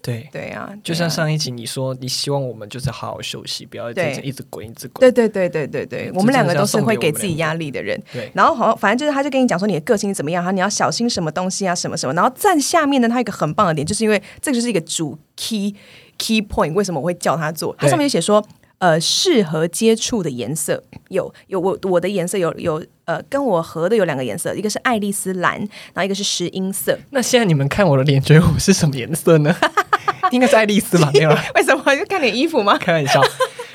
[0.05, 5.01] 对对啊，就像上一集你说，你希望我们就是好好休息，不要一直一直滚，一直滚。
[5.01, 7.99] 对对对对对对，我们两个都是会给自己压力的人。
[8.13, 12.13] 对，然后好像反正就是，他就跟你讲说你的个性怎么样，哈，你要小心什么东西啊，什么什么。
[12.13, 15.75] 然后站下面呢，他有一个很棒的点，就是因为这个就是一个主 key
[16.19, 17.75] key point，为什么我会叫他做？
[17.79, 18.47] 他上面就写说。
[18.85, 25.59] 呃，适合接触的颜色有有我我的颜色有有呃，跟我合的有两个颜色，一个是爱丽丝蓝，
[25.95, 26.95] 然后一个是石英色。
[27.09, 29.57] 那现在你们看我的脸，觉得我是什么颜色呢？
[30.33, 31.11] 应该是爱丽丝吧？
[31.15, 31.31] 没有？
[31.57, 31.97] 为什么？
[31.97, 32.77] 就看点衣服吗？
[32.77, 33.23] 开玩笑，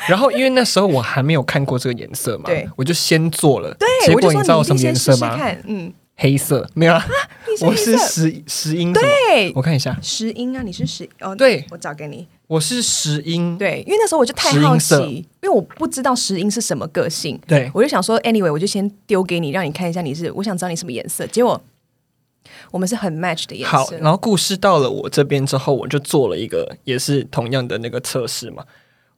[0.08, 3.74] 然后因为那时候我还没有看过这个颜色嘛，对，我就先做了。
[3.80, 5.32] 对，结果你知道我什么颜色吗？
[5.32, 6.70] 试试看，嗯，黑色。
[6.76, 7.04] 没有啊？
[7.62, 9.98] 我是石石英，对，我看一下。
[10.02, 14.96] 石英啊，你是石哦，对，我找给你，我是石英，对，因为那时候我就太好奇，
[15.42, 21.62] 因为我不知道石英是什么个性，对，我就想说，anyway，我就先丢给你，让你看一下你是，我想知道你什么颜色，结果
[22.72, 23.78] 我们是很 match 的颜色。
[23.78, 28.64] 好，然后故事到了我这边之后，我就做了一个也是同样的那个测试嘛，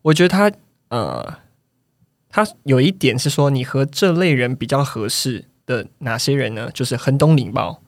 [0.03, 0.51] 我觉得他
[0.89, 1.35] 呃，
[2.29, 6.69] 他有一点是说你和这类人比较合适的哪些人呢？
[6.73, 7.81] 就是很懂礼貌。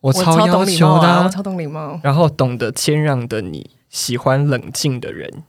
[0.00, 2.00] 我超要求的、啊，我超懂礼貌。
[2.02, 5.44] 然后懂得谦让的你，喜欢冷静的人，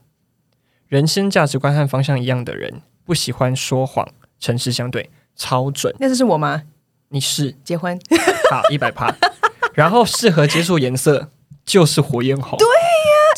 [0.86, 4.06] 人生价值观和方向一样的人，不喜欢说谎，
[4.38, 5.92] 诚实相对，超准。
[5.98, 6.62] 那这是我吗？
[7.08, 7.98] 你是结婚
[8.50, 9.12] 好一百趴。
[9.74, 11.30] 然后适合接触颜色
[11.64, 12.56] 就是火焰红。
[12.58, 12.68] 对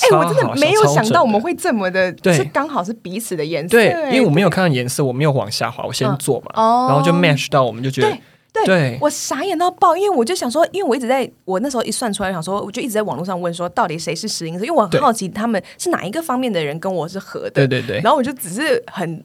[0.02, 3.70] 哎、欸，我真的没有想到我们会这么的，对，是刚好是彼此的颜色。
[3.70, 8.16] 对，因为我没有看到颜色，我没有往下滑，我先做嘛，嗯、然后就 match 到，我们就觉得。
[8.52, 14.64] 对，对我傻眼到爆，因为我就想说，因为我一直在我那时候一算出来，想说，我就一直在网络上问说，到底谁是石英色？
[14.64, 17.50] 因为我很好奇他们是哪一个方面的人跟我是合的。
[17.50, 18.00] 对对对。
[18.00, 19.22] 然后我就只是很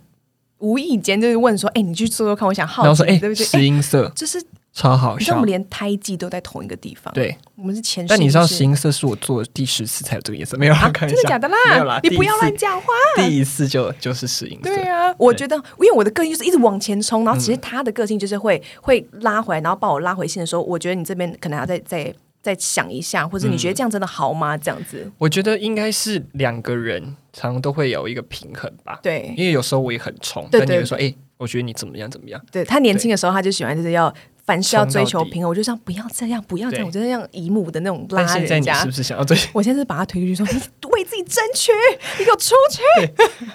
[0.57, 3.45] 无意间就是问说，哎，你去做做看，我想好奇，然后说，哎，对不对？
[3.45, 7.13] 石英色就是超好笑，我们连胎记都在同一个地方。
[7.13, 8.07] 对，我们是前世。
[8.07, 10.89] 但你知道石英色是我做第十次才有这个颜色，没有啊？
[10.93, 11.57] 真的假的啦？
[11.71, 12.87] 没有啦，你不要乱讲话。
[13.17, 14.73] 第一次就就是石英色。
[14.73, 24.57] 对啊，我觉得，因为我的个性就是一直往前冲，然后其实他的个性就是会会拉回来，然后把我拉回线的时候，我觉得你这边可能要再再再想一下，或者你觉得这样真的好吗？
[24.57, 27.03] 这样子，我觉得应该是两个人
[27.33, 28.97] 常常都会有一个平衡吧。
[29.03, 32.41] 对，因为有时候我也很冲，但你会说，哎，我觉得你怎么样怎么样？
[32.51, 34.13] 对，他年轻的时候，他就喜欢就是要。
[34.45, 38.73] 凡事要追求平衡，我就想不要这样，不要这样，我就这样姨母的那种拉人家。
[38.73, 39.37] 你是不是想要追？
[39.53, 41.71] 我现在是把他推出去说：“你为自己争取，
[42.19, 42.81] 你给我出去！”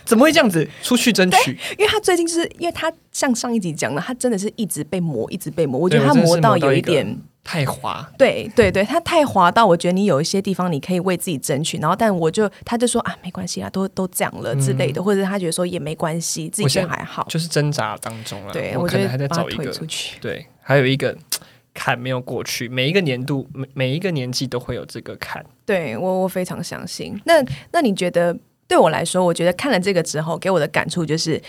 [0.06, 0.66] 怎么会这样子？
[0.82, 1.58] 出去争取？
[1.78, 5.78] 因为他最近就是因为他像上一集讲的，他真的是一直被磨，一直被磨。
[5.78, 8.08] 我觉得他磨到有一点太滑。
[8.16, 18.52] 对对对，他太滑到我觉得你有一些地方你可以为自己争取，然后但我就他就说啊，没关系啊，都都这样了之类的，或者他觉得说也没关系，自己觉得还好，就是挣扎当中了。
[18.52, 19.72] 对，我可能还在找一个。
[20.20, 20.46] 对。
[20.66, 21.16] 还有一个
[21.72, 25.44] 坎没有过去，每一个年度、每每一个年纪都会有这个坎。
[25.64, 27.16] 对我，我非常相信。
[27.24, 27.34] 那
[27.70, 31.40] 那你觉得，对我来说，我觉得看了这个之后，给我的感触就是，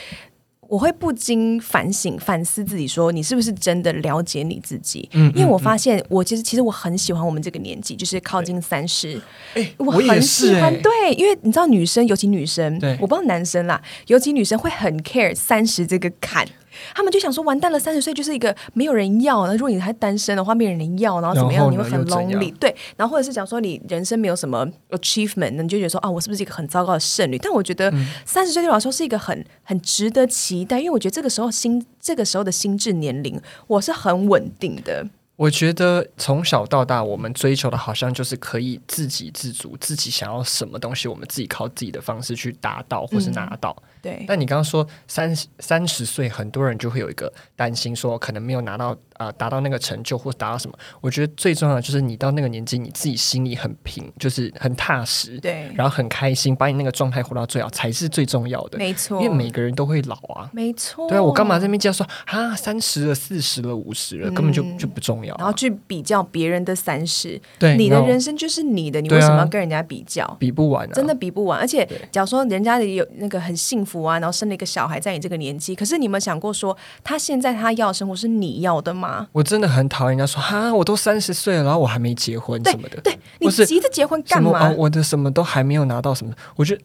[0.59, 5.09] 我会不禁反省、反思自己，说你是不是真的了解你自己？
[5.13, 9.19] 嗯，因为我发现，我其实其实我很喜欢我们这个年纪，就是靠近三十。
[9.55, 10.63] 哎，我很喜欢。
[10.63, 16.45] 欸、对，因为你知道，女生尤其女生，对，我不知道男生啦，尤其女生会很 care 三十这个坎。
[16.93, 19.45] 他们就想说，完蛋了，三十岁就是一个没有人要。
[19.47, 21.71] 那如果你还单身的话，没有人要，然后怎么样？
[21.71, 22.53] 你会很 lonely。
[22.59, 27.37] 对，然后或者是讲说你人生没有什么 achievement，那你就觉得说啊，我是不是一个很糟糕的剩女？
[27.37, 27.91] 但我觉得
[28.25, 35.05] 三十岁对我来说是一个很很值得期待，因为我觉得这个时候心这个时候的心智年龄，我是很稳定的。
[35.37, 43.75] 我觉得从小到大，我们追求的好像就是可以自给自足，自己想要什么东西，我们自己靠自己的方式去达到或是拿到。
[43.81, 50.77] 嗯对，但你刚刚说三十三十岁，很多人就会有一个担心，说可能没有拿到啊、呃，达到那个成就或达到什么。
[51.01, 58.77] 我觉得最重要的就是你到那个年纪，你自己心里很平，就是很踏实，对，然后很开心，把你那个状态活到最好才是最重要的。
[58.77, 61.07] 没错，因为每个人都会老啊，没错。
[61.07, 65.33] 对啊，我干嘛在那边介绍说啊，三十了、四十了、五十了，根本就就不重要。
[65.37, 70.27] 然后去比较别人的三十，对，你的人生就是你的，你为什么要跟人家比较？
[70.37, 71.57] 比不完啊，真的比不完。
[71.57, 74.17] 而且假如说人家有那个很幸福啊。
[74.17, 79.06] 然后生了一个小孩，在你这个年纪，可是你有没有想过说，他现在他要的生活是你要的吗？
[79.31, 82.99] 我真的很讨厌人家说哈，我都三十岁了，然后我还没结婚什么的。
[83.01, 84.71] 对，你急着结婚干嘛？
[84.77, 86.33] 我的什么都还没有拿到，什么？
[86.55, 86.81] 我觉得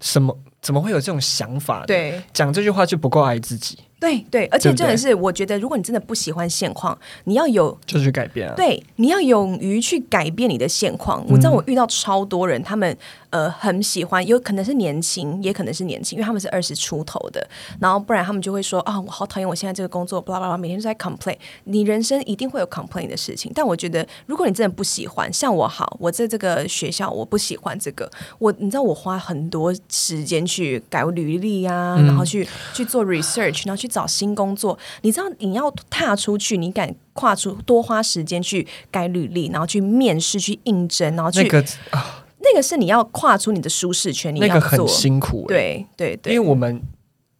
[0.00, 1.84] 什么怎么会有这种想法？
[1.86, 3.78] 对，讲这句话就不够爱自己。
[4.02, 8.54] 对对，而且真的是，我觉得如果你真的不喜欢现况，你要有就去改变啊。
[8.56, 11.20] 对，你要勇于去改变你的现况。
[11.20, 12.98] 嗯、我知道我遇到超多人，他们
[13.30, 21.36] 呃很喜欢，有可能是年轻，也可能是年轻，因为他们是二十出头的，然后不然他们就会说啊，我好讨厌我现在这个工作，巴拉巴拉，每天都在 complain。
[21.62, 28.10] 你人生一定会有 complain 的事情，但我觉得如果你真的不喜欢，像我好，我在这个学校我不喜欢这个，
[28.40, 33.91] 我你知道我花很多时间去改履历啊，嗯、然后去去做 research，然后去。
[33.92, 41.58] 找新工作，你知道你要踏出去，你敢跨出，多花时间去改履历，然后去面试、去应征，然后去那个
[41.90, 46.80] 啊，那个是你要跨出你的舒适圈，你要做，那个很辛苦，对对对，因为我们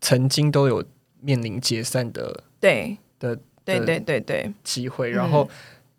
[0.01, 0.85] 曾经都有
[1.21, 2.99] 面临解散的，对。
[3.19, 4.53] 的，对对对对。
[4.63, 5.49] 机会，然后。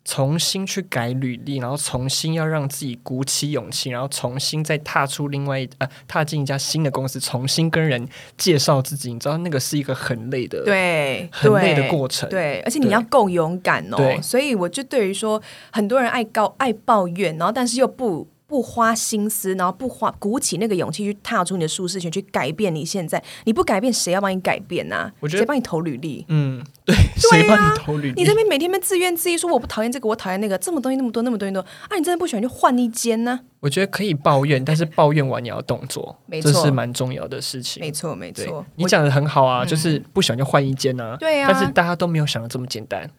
[0.04, 12.28] 重新去改履历，然后重新要让自己鼓起勇气，然后重新再踏出另外一呃踏进一家新的公司，重新跟人介绍自己，你知道那个是一个很累的，对，很累的过程。
[12.28, 14.20] 对，而且你要够勇敢哦。
[14.22, 15.40] 所以我就对于说，
[15.72, 18.28] 很多人爱告爱抱怨，然后但是又不。
[18.46, 23.22] 不花心思，然后不花鼓起那个勇气去踏出你的舒适圈，去改变你现在。
[23.44, 25.12] 你不改变，谁要帮你改变呢、啊？
[25.20, 26.24] 我觉得谁帮你投履历？
[26.28, 28.20] 嗯，对，谁帮你投履历？
[28.20, 31.96] 你这边每天自怨自艾，说我不讨厌这个，我讨厌那个，这么东西那么多，那么多那么多啊！
[31.96, 33.40] 你真的不喜欢就换一间呢？
[33.60, 37.80] 我觉得可以抱怨，但是抱怨完你要动作，没错，这是蛮重要的事情。
[37.80, 41.16] 没错，没错，你讲的很好啊，就是不喜欢就换一间啊。
[41.18, 43.10] 对啊，但是大家都没有想的这么简单。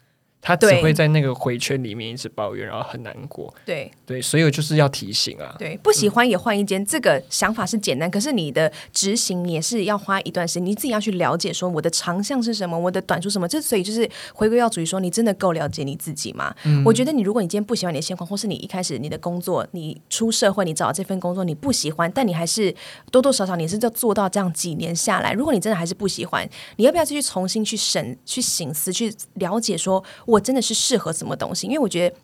[0.45, 3.51] 他只会在那个回圈里面一直抱怨，然后很难过。
[3.65, 5.55] 对对，所以我就是要提醒啊。
[5.58, 10.65] 对，不喜欢也换一间，嗯，这个想法是简单，可是你的执行也是要花一段时间。
[10.67, 13.47] 你自己要去了解，说我的长项是什么，我的短处什么。
[13.47, 16.53] 这所以就是回归到主义，说你真的够了解你自己吗？
[16.63, 22.73] 嗯，我觉得你如果你今天不喜欢你的现况，或是你一开始你的工作，你出社会，你找这份工作你不喜欢，但你还是
[23.10, 31.12] 多多少少你是要做到这样几年下来，如果你真的还是不喜欢，你要不要继续重新去审、去醒思、去了解，说我真的是适合。
[31.12, 31.65] 什么东西？
[31.65, 32.15] 因为我觉得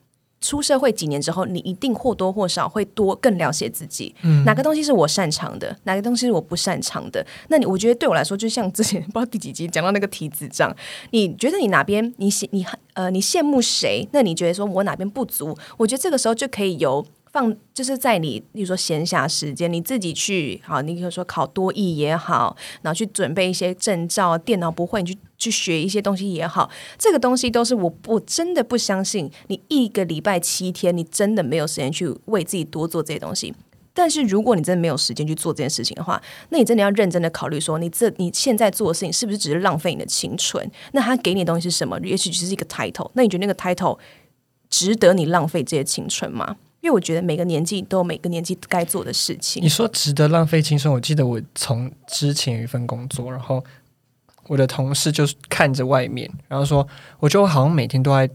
[0.41, 4.13] 出社会几年之后，你一定或多或少会多更了解自己。
[4.23, 7.25] 嗯，哪个东西是我擅长的，哪个东西是我不擅长的？
[7.47, 10.75] 那你我觉得对我来说，就像之前不知道第几集讲到那个体脂账，
[11.11, 14.05] 你觉得你哪边你羡你呃你羡慕谁？
[14.11, 15.57] 那你觉得说我哪边不足？
[15.77, 17.05] 我觉得这个时候就可以由。
[17.31, 33.53] 放就是在你，比如说闲暇时间，你自己去好，你比如说考多艺也好，然后去准备一些证照，电脑不会，你去去学一些东西也好，这个东西都是我我真的不相信，你一个礼拜七天，你真的没有时间去为自己多做这些东西。
[33.93, 40.65] 但是如果你真的没有时间去做这件事情的话，那你真的要认真的考虑说，你这你现在做的事情是不是只是浪费你的青春？
[40.93, 41.99] 那他给你东西是什么？
[42.01, 43.97] 也许只是一个 title，那你觉得那个 title
[44.69, 46.55] 值得你浪费这些青春吗？
[46.81, 49.63] 因为我觉得每个年纪都有每个年纪该做的事情。
[49.63, 50.93] 你说值得浪费青春？
[50.93, 53.63] 我记得我从之前有一份工作，然后
[54.47, 56.87] 我的同事就是看着外面，然后说
[57.19, 58.29] ：“我觉得我好像每天都在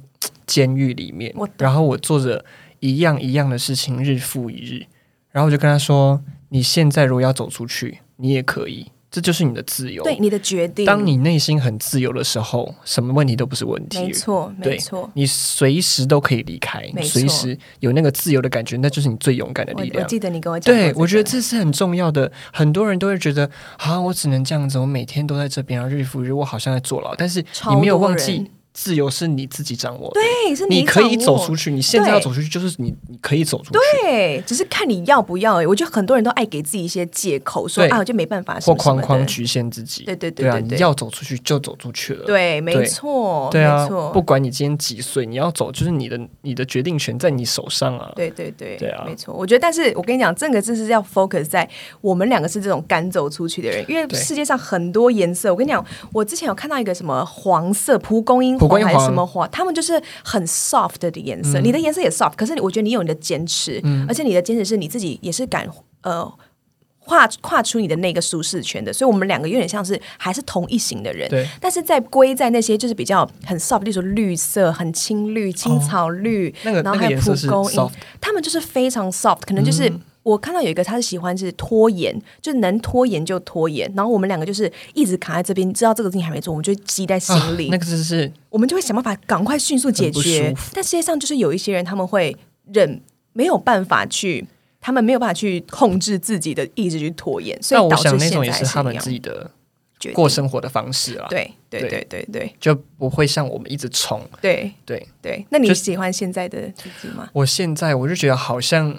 [0.46, 2.44] 监狱里面，然后我做着
[2.80, 4.86] 一样一样的事情，日复一日。”
[5.32, 10.84] 然后我就跟他说：“你现在如果要走出去，你也可以。”这就是你的自由，对你的决定。
[10.84, 13.98] 当你内心很自由的时候，什么问题都不是问题。
[14.02, 19.94] 没错，没错，你随时都可以离开，随时有那个自由的感觉，那就是你最勇敢的力量。
[19.94, 22.30] 我，我记得你跟我讲，对，我觉得这是很重要的。
[22.52, 27.14] 很多人都会觉得，啊，我只能这样子，我每天都在这边，日复一日，我好像在坐牢。
[27.14, 28.50] 但是你没有忘记。
[28.76, 31.72] 自由是你自己掌握的，对，是你，你可以走出去。
[31.72, 33.78] 你现在要走出去，就是你，你可以走出去。
[34.02, 35.62] 对，只是看你要不要。
[35.62, 40.04] 哎，我觉得很多人都爱给自己一些借口，说啊，我就没办法，或框框局限自己。
[40.04, 42.26] 对对对对，你要走出去就走出去了。
[42.26, 48.12] 对，没错，对啊，不管你今天几岁，你要走，就是你的你的决定权在你手上啊。
[48.14, 49.32] 对对对，对啊，没错。
[49.32, 51.66] 我觉得，但是我跟你讲，这个真是要 focus 在
[52.02, 55.50] 我们两个是这种敢走出去的人，因为世界上很多颜色。
[55.50, 59.46] 我跟你讲，我之前有看到一个什么黄色蒲公英黄还是什么花。
[59.48, 65.68] 他们就是很 soft 的颜色，嗯、你的颜色也 soft，可是我觉得你有你的坚持，嗯、而且你的坚持是你自己也是敢
[66.02, 66.32] 呃
[67.00, 71.46] 跨跨出你的那个舒适圈的，所以我们两个有点像是还是同一型的人，对。
[71.60, 79.92] 但是在归在那些就是比较很 soft，例如说绿色、很青绿、青草绿，哦、然后还有蒲公英，他们就是非常 soft，可能就是。
[80.26, 82.12] 嗯我看到有一个，他是喜欢是拖延，
[82.42, 83.88] 就能拖延就拖延。
[83.94, 87.68] 然后我们两个就是一直卡在这边，知道这个事情还没做，我们就积在心里。
[87.68, 90.52] 啊、那个就是我们就会想办法赶快迅速解决。
[90.74, 92.36] 但世界上就是有一些人，他们会
[92.72, 93.00] 忍，
[93.34, 94.44] 没有办法去，
[94.80, 99.48] 他们没有办法去控制自己的意志去拖延，所以导致现在是那种也是他们自己的
[100.12, 101.28] 过生活的方式啊。
[101.30, 104.20] 对对对对对，就不会像我们一直冲。
[104.42, 107.30] 对对对，那你喜欢现在的自己吗？
[107.32, 108.92] 我现在我就觉得好像。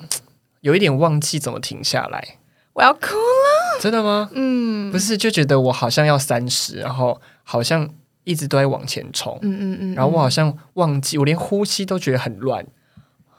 [0.62, 2.38] 有一点忘记怎么停下来，
[2.74, 3.80] 我要哭了。
[3.80, 4.30] 真的吗？
[4.34, 7.88] 嗯，不是，就觉得我好像要三十，然后好像
[8.24, 9.38] 一直都在往前冲。
[9.43, 12.65] 嗯嗯嗯，然后我好像忘记，我连呼吸都觉得很乱，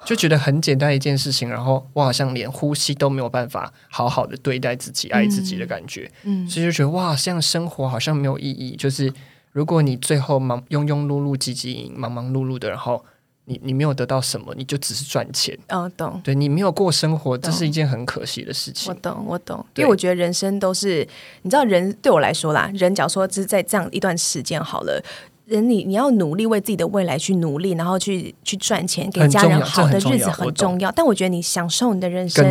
[0.04, 6.10] 就觉得很简单一件事情，然后我好像连呼吸都没有办法好好的对待自己、爱自己的感觉。
[6.22, 8.76] 嗯，所以就觉得哇，这样生活好像没有意义。
[8.76, 9.12] 就是
[9.50, 13.04] 如果你最后忙庸庸碌碌、汲汲营营、忙忙碌碌的，然后。
[13.48, 15.58] 你你没有得到什么，你就只是赚钱。
[15.68, 16.20] 嗯，懂。
[16.22, 18.92] 对，你没有过生活，这是一件很可惜的事情。
[18.92, 19.64] 我懂，我懂。
[19.76, 21.06] 因为我觉得人生都是，
[21.42, 25.02] 你知道，人对我来说啦，人假如说只是在这样一段时间好了，
[25.46, 30.92] 人你你要努力为自己的未来去努力，然后去去赚钱，给家人好的日子很重要。
[30.92, 32.44] 但我觉得你享受你的人生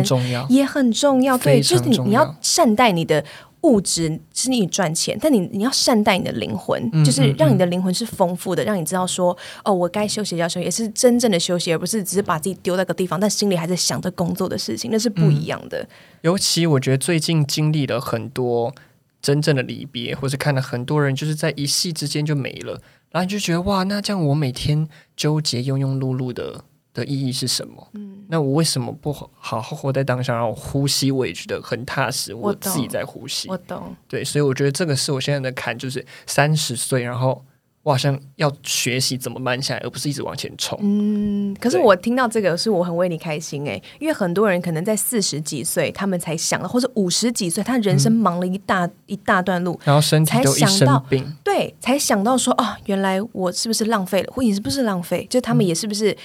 [0.48, 1.38] 也很重要。
[1.38, 3.24] 对，就是你你要善待你的。
[3.62, 15.80] 物质是你赚钱，但你你要善待你的灵魂，嗯、就是让你的灵魂是丰富的，嗯、让你知道说，哦，我该休息要休息，也是真正的休息，而不是只是把自己丢在个地方，但心里还在想着工作的事情，那是不一样的。
[15.80, 15.88] 嗯、
[16.22, 18.74] 尤其我觉得最近经历了很多
[19.20, 22.80] 真正的离别，或是看了很多人就是在一夕之间就没了，
[23.10, 26.64] 然后你就觉得哇，那这样我每天纠结庸庸碌碌的。
[26.98, 27.88] 的意义是什么？
[27.94, 32.34] 嗯，那我为什么不好好活在当下，然后呼吸，我也觉得很踏实。
[32.34, 33.94] 我，我自己在呼吸，我懂。
[34.06, 37.44] 对，所以我觉得这个是我现在的坎，就是三十岁，然后
[37.82, 40.78] 我好像要学习怎么慢下来，而不是一直往前冲。
[40.82, 55.26] 嗯，可是我听到这个，是我很为你开心哎，因为很多人可能在四十几岁，他们才想了，或者五十几岁，他人生忙了一大、嗯、一大段路，然后身体都一生病，对，才想到说哦，原来我是不是浪费了，或者是不是浪费？
[55.30, 56.10] 就他们也是不是？
[56.10, 56.16] 嗯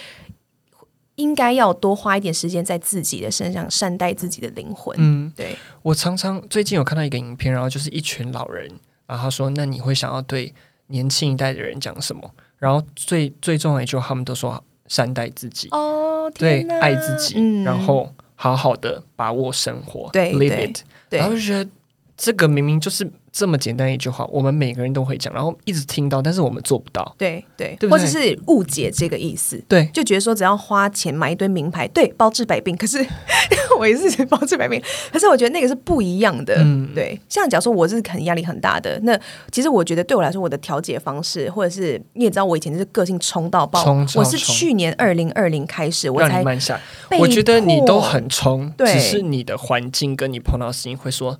[1.15, 4.95] 应该要多花一点时间在自己的身上，善待自己的灵魂。
[4.99, 5.55] 嗯，对。
[5.81, 8.67] 我常常最近有看到一个影片，然后就是一群老人，
[9.05, 10.53] 然后他说：“那你会想要对
[10.87, 20.79] 年轻一代的人讲什么？”然后最最重要的一句话，他们都说：“善待自己。”哦，对，爱自己，嗯、然后好好的把握生活，对，live it。
[21.09, 21.69] 对，然后就觉得
[22.17, 23.11] 这个明明就是。
[23.33, 27.15] 这么简单一句话，我们每个人都会讲，然后一直听到，但是我们做不到。
[27.17, 29.59] 对对，对对，或者是误解这个意思。
[29.67, 32.77] 对，就觉得说只要花钱买一堆名牌，对，包治百病。
[32.77, 33.03] 可是
[33.79, 34.79] 我也是包治百病，
[35.11, 36.53] 可是我觉得那个是不一样的。
[36.59, 37.19] 嗯，对。
[37.27, 39.19] 像假如说我是很压力很大的，那
[39.51, 43.83] 其实我觉得对我来说，我的调节方式，或者是你也知道，我以前就是个性冲到爆。
[43.83, 46.79] 冲，我是去年二零二零开始，我才慢下
[47.09, 47.17] 来。
[47.17, 51.39] 我觉得你都很冲，只是你的环境跟你碰到事情会说。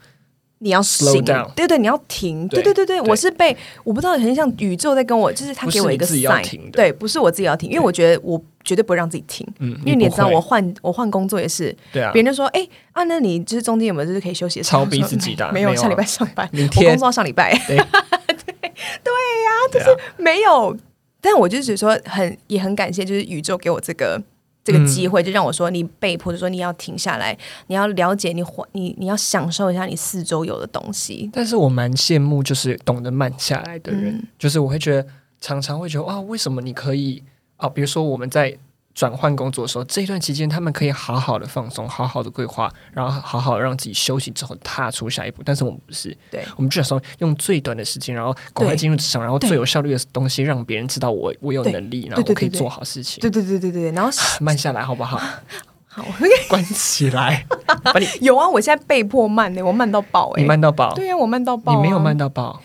[0.64, 14.64] 你要 down，对对，你要停，对对对对，我是被我不知道，很像宇宙在跟我，就是他给我一个 sign，对，不是我自己要停，因为我觉得我绝对不会让自己停，嗯，因为你也知道，我换我换工作也是，对啊，别人就说，哎啊，那你就是中间有没有就是可以休息的？
[14.64, 17.76] 超逼自己的，没有，下礼拜上班，我工作到上礼拜，对。
[17.78, 17.86] 对
[19.04, 19.86] 对呀，就是
[20.18, 20.76] 没有，
[21.22, 24.22] 但我就是说很也很感谢，就是宇宙给我这个。
[24.64, 27.38] 这个机会就让我说，你被迫就说你要停下来，
[27.68, 31.30] 你要了解你你你要享受一下你四周有的东西。
[31.34, 35.08] 但是我蛮羡慕，就是懂得慢下来的人，嗯、就是我会觉得
[35.42, 37.24] 常常会觉得啊，为什么你可以
[37.58, 37.68] 啊？
[37.68, 38.58] 比如说我们在。
[38.94, 45.42] 转换工作的时候，这一段期间他们可以好好的放松，好好的规划，然后好好让自己休息之后踏出下一步。
[45.44, 53.22] 但是我们不是，对，我们就想说用最短的时间，然后赶快进入职场，然后最有效率的东西，让别人知道我我有能力，然后我可以做好事情。
[53.22, 55.20] 对对对对对，然后慢下来好不好？
[55.88, 56.06] 好，
[56.48, 57.46] 关起来。
[57.84, 60.94] 把你有啊，我现在被迫慢呢，我慢到爆哎，你慢到爆？
[60.94, 62.62] 对呀，我慢到爆，你没有慢到爆。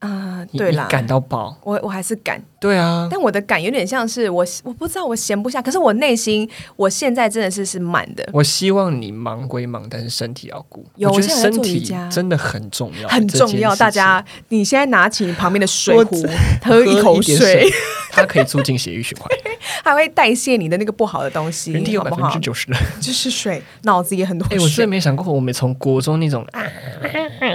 [0.00, 8.28] 啊，对啦，感到爆，我我还是赶，对啊，但我的感有点像是我，我不知道我闲不下，可是我内心，我现在真的是是满的。
[8.32, 10.84] 我希望你忙归忙，但是身体要顾。
[10.96, 13.74] 有我觉得身体真的很重要，很重要。
[13.76, 16.26] 大家，你现在拿起你旁边的水壶，
[16.62, 17.70] 喝一口水，
[18.10, 19.28] 它可以促进血液循环，
[19.84, 21.72] 还会代谢你的那个不好的东西。
[21.72, 24.44] 人体有百分之九十的就是水，脑子也很多。
[24.50, 26.44] 哎，我真的没想过，我们从国中那种，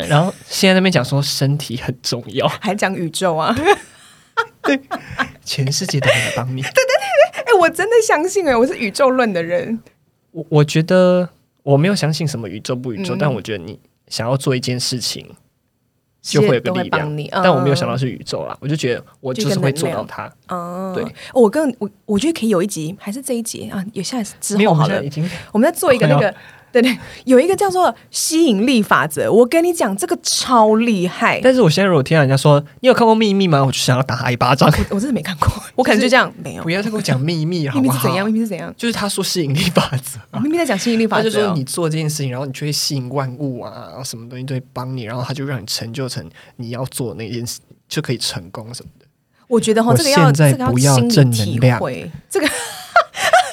[0.07, 2.47] 然后现在那边讲说身体很重要。
[2.47, 3.53] 还讲宇宙啊？
[4.63, 4.79] 对，
[5.43, 6.61] 全世界都来帮你。
[6.61, 9.79] 对对对对，哎、欸，我真的相信哎，我是宇宙论的人。
[10.31, 11.29] 我我觉得
[11.63, 15.27] 我没有相信什么宇宙不宇宙，嗯、但我觉得你想要做一件事情，
[16.21, 17.15] 就会有个力量。
[17.43, 20.33] 但我没有想到是宇宙啦，我就觉得我就是会做到它。
[20.47, 23.83] 哦，对，我跟我我觉得可以有一集，还是这一集啊？
[23.93, 26.33] 有下一次之后好了，已经我们在做一个那个。
[26.73, 31.39] 对对，有一个叫做吸引力法则，我跟你讲，这个超厉害。
[31.43, 33.63] 但是我现在如果听到人家说你有看过秘密吗？
[33.63, 34.67] 我就想要打他一巴掌。
[34.89, 36.63] 我，我真的没看过，我可能就这样没有。
[36.63, 37.93] 不要再跟我讲秘密好不好？
[37.93, 38.25] 秘密是怎样？
[38.25, 38.73] 秘密是怎样？
[38.75, 49.05] 就是他说吸引力法则，哦、秘密在讲吸引力法则，他就说你做这件事情，然后你就会吸引万物啊，然后什么东西都会帮你，然后他就让你成就成你要做那件事，就可以成功什么的。
[49.47, 51.79] 我觉得哈，这个要这个要正能量，
[52.31, 52.47] 这个。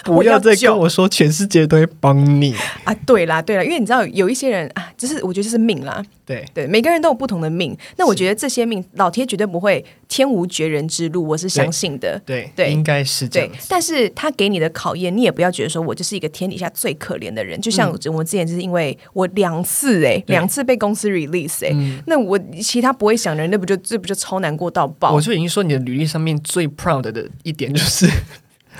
[0.04, 2.94] 不要再跟我说全世界都会帮你啊！
[3.06, 6.02] 对啦，对啦，因为你知道有一些人啊，就是我觉得这是命啦。
[6.24, 7.76] 对对，每个人都有不同的命。
[7.96, 12.20] 那我觉得这些命，老天绝对不会天无绝人之路，我是相信的。
[12.24, 13.48] 对对，应该是这样。
[13.68, 17.60] 但是他给你的考验，你也不要觉得说我就是一个天底下最可怜的人。
[17.60, 25.12] 就像我之前就是因为我两次哎，两次被公司 release 哎，那我其他不会想的人，那不就这不就超难过到爆？
[25.12, 28.08] 我就已经说你的履历上面最 proud 的一点就是。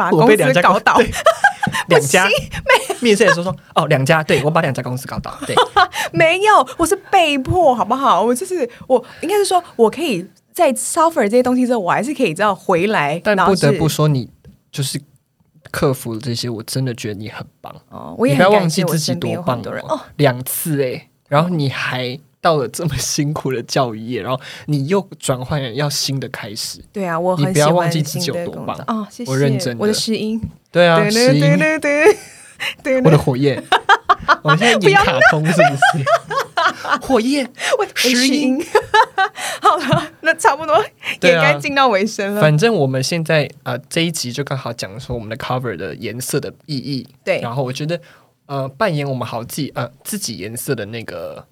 [0.01, 0.99] 把公司搞倒，
[1.89, 2.27] 两家
[3.01, 5.55] 面试的时候说哦，两家，对，我把两家公司搞倒，对，
[6.13, 8.23] 没有，我是被迫，好不好？
[8.23, 13.21] 我就是我应该是说，我可以在 suffer 这些东西之后，我还是可以这样回来。
[13.23, 14.29] 但不得不说，你
[14.73, 15.01] 就是
[15.71, 18.15] 克服了这些，我真的觉得你很棒哦。
[18.19, 26.83] 我也不要忘记自己多棒哦，两次哎，然后你还到了这么辛苦的教育业，然后你又转换要新的开始。
[26.93, 29.31] 对啊，我很你不要忘记自己有多棒哦，谢谢。
[29.31, 30.41] 我认真，我的石英，
[30.73, 32.17] 对啊，石英，对对
[32.83, 33.63] 对， 我的火焰。
[34.43, 37.01] 我现在演卡通是不是？
[37.03, 38.63] 火焰，我石英。
[39.61, 40.83] 好了，那差不多
[41.23, 42.41] 也该进到尾声了。
[42.41, 47.07] 反正我们现在呃这一集就刚好讲说我们的 cover 的颜色的意义。
[47.25, 48.01] 对，然后我觉得
[48.47, 51.45] 呃扮演我们好自己呃自己颜色的那个，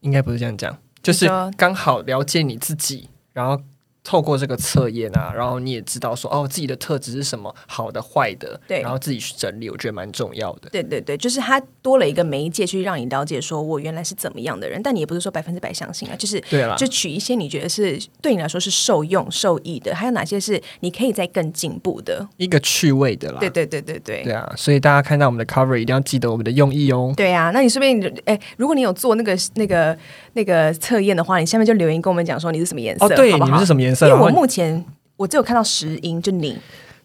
[0.00, 3.62] 应该不是这样讲，就是刚好了解你自己，然后。
[4.02, 10.70] 透过这个测验啊，然后你也知道说哦，自己的特质是什么，好的、坏的，对，然后自己去整理，我觉得蛮重要的。
[10.70, 23.38] 对对对，就是它多了一个媒介去让你了解，说我原来是怎么样的人，但你也不是说百分之百相信啊，就是对了，就取一些你觉得是对你来说是受用、受益的，还有哪些是你可以再更进步的，一个趣味的啦。
[23.40, 27.12] 对对对对对，对啊，所以大家看到我们的 cover 一定要记得我们的用意哦。
[27.16, 29.96] 对啊，那你顺便哎，如果你有做那个那个
[30.34, 34.08] 那个测验的话，你下面就留言跟我们讲说你是什么颜色，哦，对，好好你们是什么颜色？
[34.08, 34.84] 因为我目前。
[35.16, 36.56] 我只有看到石英，就你。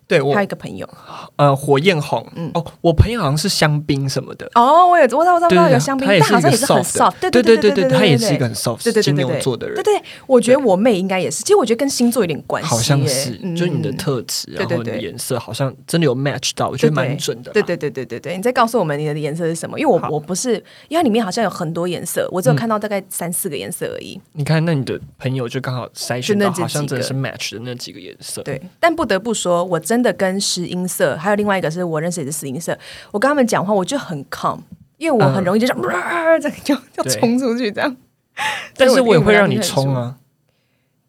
[0.08, 0.88] 对，我还有一个朋友，
[1.36, 9.68] 呃，火焰红，嗯，哦，我朋友好像是香槟什么的，哦，我也，我知道，我知道有香槟，但好像也是很 soft，对对对对对，他也是一个很 soft，金牛座的。
[9.68, 19.80] 人，对对，我觉得我妹应该也是，其实我觉得跟星座有点关系，好像是，就是你的特质，然后你的颜色好像真的有 match 到，我觉得蛮准的，对对对对对对，你再告诉我们你的颜色是什么？
[19.80, 20.54] 因为我我不是，
[20.88, 24.20] 因为它里面好像有很多颜色，我只有看到大概三四个颜色而已。
[24.34, 30.76] 你看，那你的朋友就刚好筛选到好像真的是 match 的那几个颜色，对，但不得不说，我真的跟石英。
[30.76, 32.78] 音色，还有另外一个是我认识也是四音色。
[33.12, 34.60] 我跟他们讲话，我就很 calm，
[34.98, 37.96] 因为我很容易就 这样，呃、这就就冲出去这样。
[38.76, 40.18] 但是我也会让你冲啊，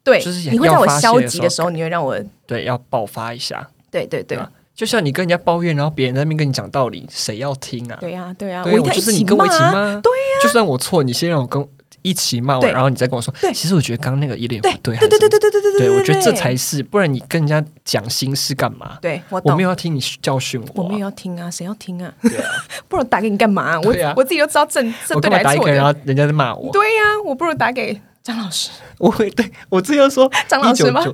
[0.04, 2.16] 对，就是你会在我消极的时候，你会让我
[2.46, 3.68] 对要爆发一下。
[3.90, 7.98] 对对对，对，就像你跟人家抱怨，然后别人在那边跟你讲道理，谁要听啊？
[8.00, 11.68] 对呀、啊、对呀、啊，我就是你跟我一起骂，对呀、啊，就算我错，你先让我跟。
[12.06, 18.98] 一起骂完，然后你再跟我说，对，其实我觉得刚刚那个有点不对，对对对对对对对对，我觉得这才是，不然你跟人家讲心事干嘛？
[19.02, 22.12] 对，我我没有要听你教训我，我没有要听啊，谁要听啊？
[22.22, 22.48] 对啊，
[22.86, 23.80] 不如打给你干嘛？
[23.80, 26.70] 我我自己都知道正正对还是错，然后人家在骂我。
[26.72, 28.70] 对呀，我不如打给张老师。
[28.98, 31.04] 我会对我自己要说张老师吗？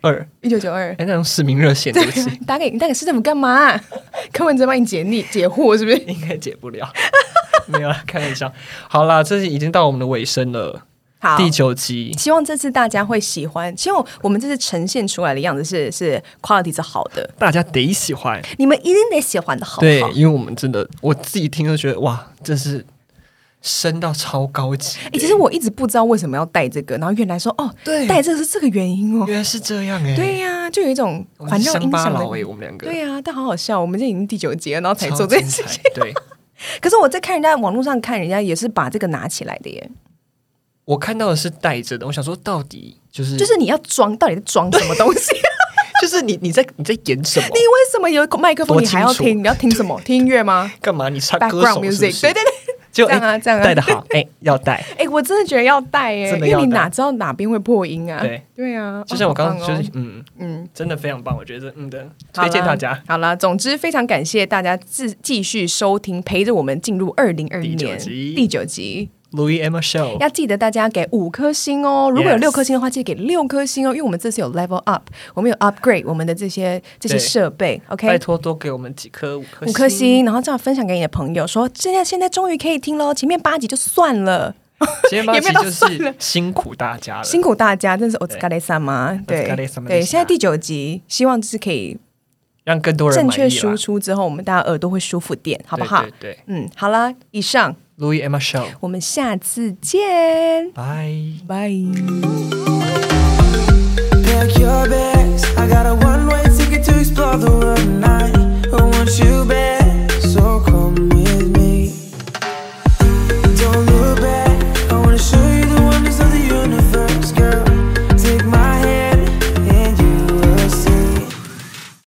[0.00, 3.76] 二一九九二，哎，那种市民热线对不起， 打给你打给市政府干嘛？
[4.32, 5.96] 柯文哲帮你解腻解惑是不是？
[6.06, 6.88] 应该解不了，
[7.78, 8.52] 没有开玩笑。
[8.88, 10.82] 好啦，这是已经到我们的尾声了。
[11.20, 13.76] 好，第九集，希望这次大家会喜欢。
[13.76, 19.80] 希望我们这次呈现出来的样子是是 quality 是好的，大家得喜欢，你们一定得喜欢的好，好。
[19.80, 22.86] 对，因为我们真的，我自己听都觉得哇，这是
[23.60, 25.00] 升到超高级。
[25.06, 30.16] 哎、欸，其实我一直不知道为什么要带这个，然后原来说哦，对，带这个是这个原因哦，原来是这样哎、欸。
[30.16, 32.24] 对呀、啊，就有一种环绕音响的。
[32.24, 35.82] 我们两个对呀、啊，但好好笑，我们这已经第九集了，然后才做这件事情。
[35.96, 36.14] 对，
[36.80, 39.90] 可是我在看人家网络上看人家也是把这个拿起来的耶。
[40.84, 45.32] 我看到的是带着的，我想说到底就是就是你要装，到底在装什么东西？
[46.00, 47.46] 就是你你在你在演什么？
[47.48, 48.80] 你为什么有麦克风？
[48.80, 49.38] 你还要听？
[49.42, 50.00] 你要听什么？
[50.04, 50.70] 听音乐吗？
[50.80, 51.08] 干嘛？
[51.08, 52.22] 你唱歌手是不是？
[52.22, 54.84] 对对对，就这样啊，这样啊，带的好， 哎，要带。
[54.98, 58.20] 哎，我真的觉得要带哎，因为你哪知道哪边会破音啊？
[58.20, 63.00] 对对啊，就像我刚刚就是嗯嗯，真的非常棒，我觉得嗯的推荐大家。
[63.06, 69.10] 好了，总之非常感谢大家继继续收听，陪着我们进入二零二一年第九集。
[69.32, 72.10] Louis Emma Show，要记得大家给五颗星哦。
[72.10, 73.90] 如果有六颗星的话，记得给六颗星哦。
[73.90, 75.02] 因为我们这次有 level up，
[75.34, 77.80] 我们有 upgrade 我们的这些这些设备。
[77.88, 83.12] OK，拜托多给我们几颗五颗五颗星，然后这样分享给你的朋友，说现在现在终于可以听喽。
[83.12, 84.54] 前面八集就算了，
[85.10, 89.22] 前面八集 就是辛苦大家了，辛苦大家，真是お疲れ様。
[89.26, 89.54] 对
[89.86, 91.98] 对，现在第九集，希望就是可以
[92.64, 96.06] 让更多人正确输出之后，我们大家耳朵会舒服点，好不好？
[96.18, 97.76] 对，嗯，好了，以上。
[97.98, 101.84] louis and myself 我们下次见 bye bye
[104.24, 108.17] pack your bags i got a one way ticket to explore the world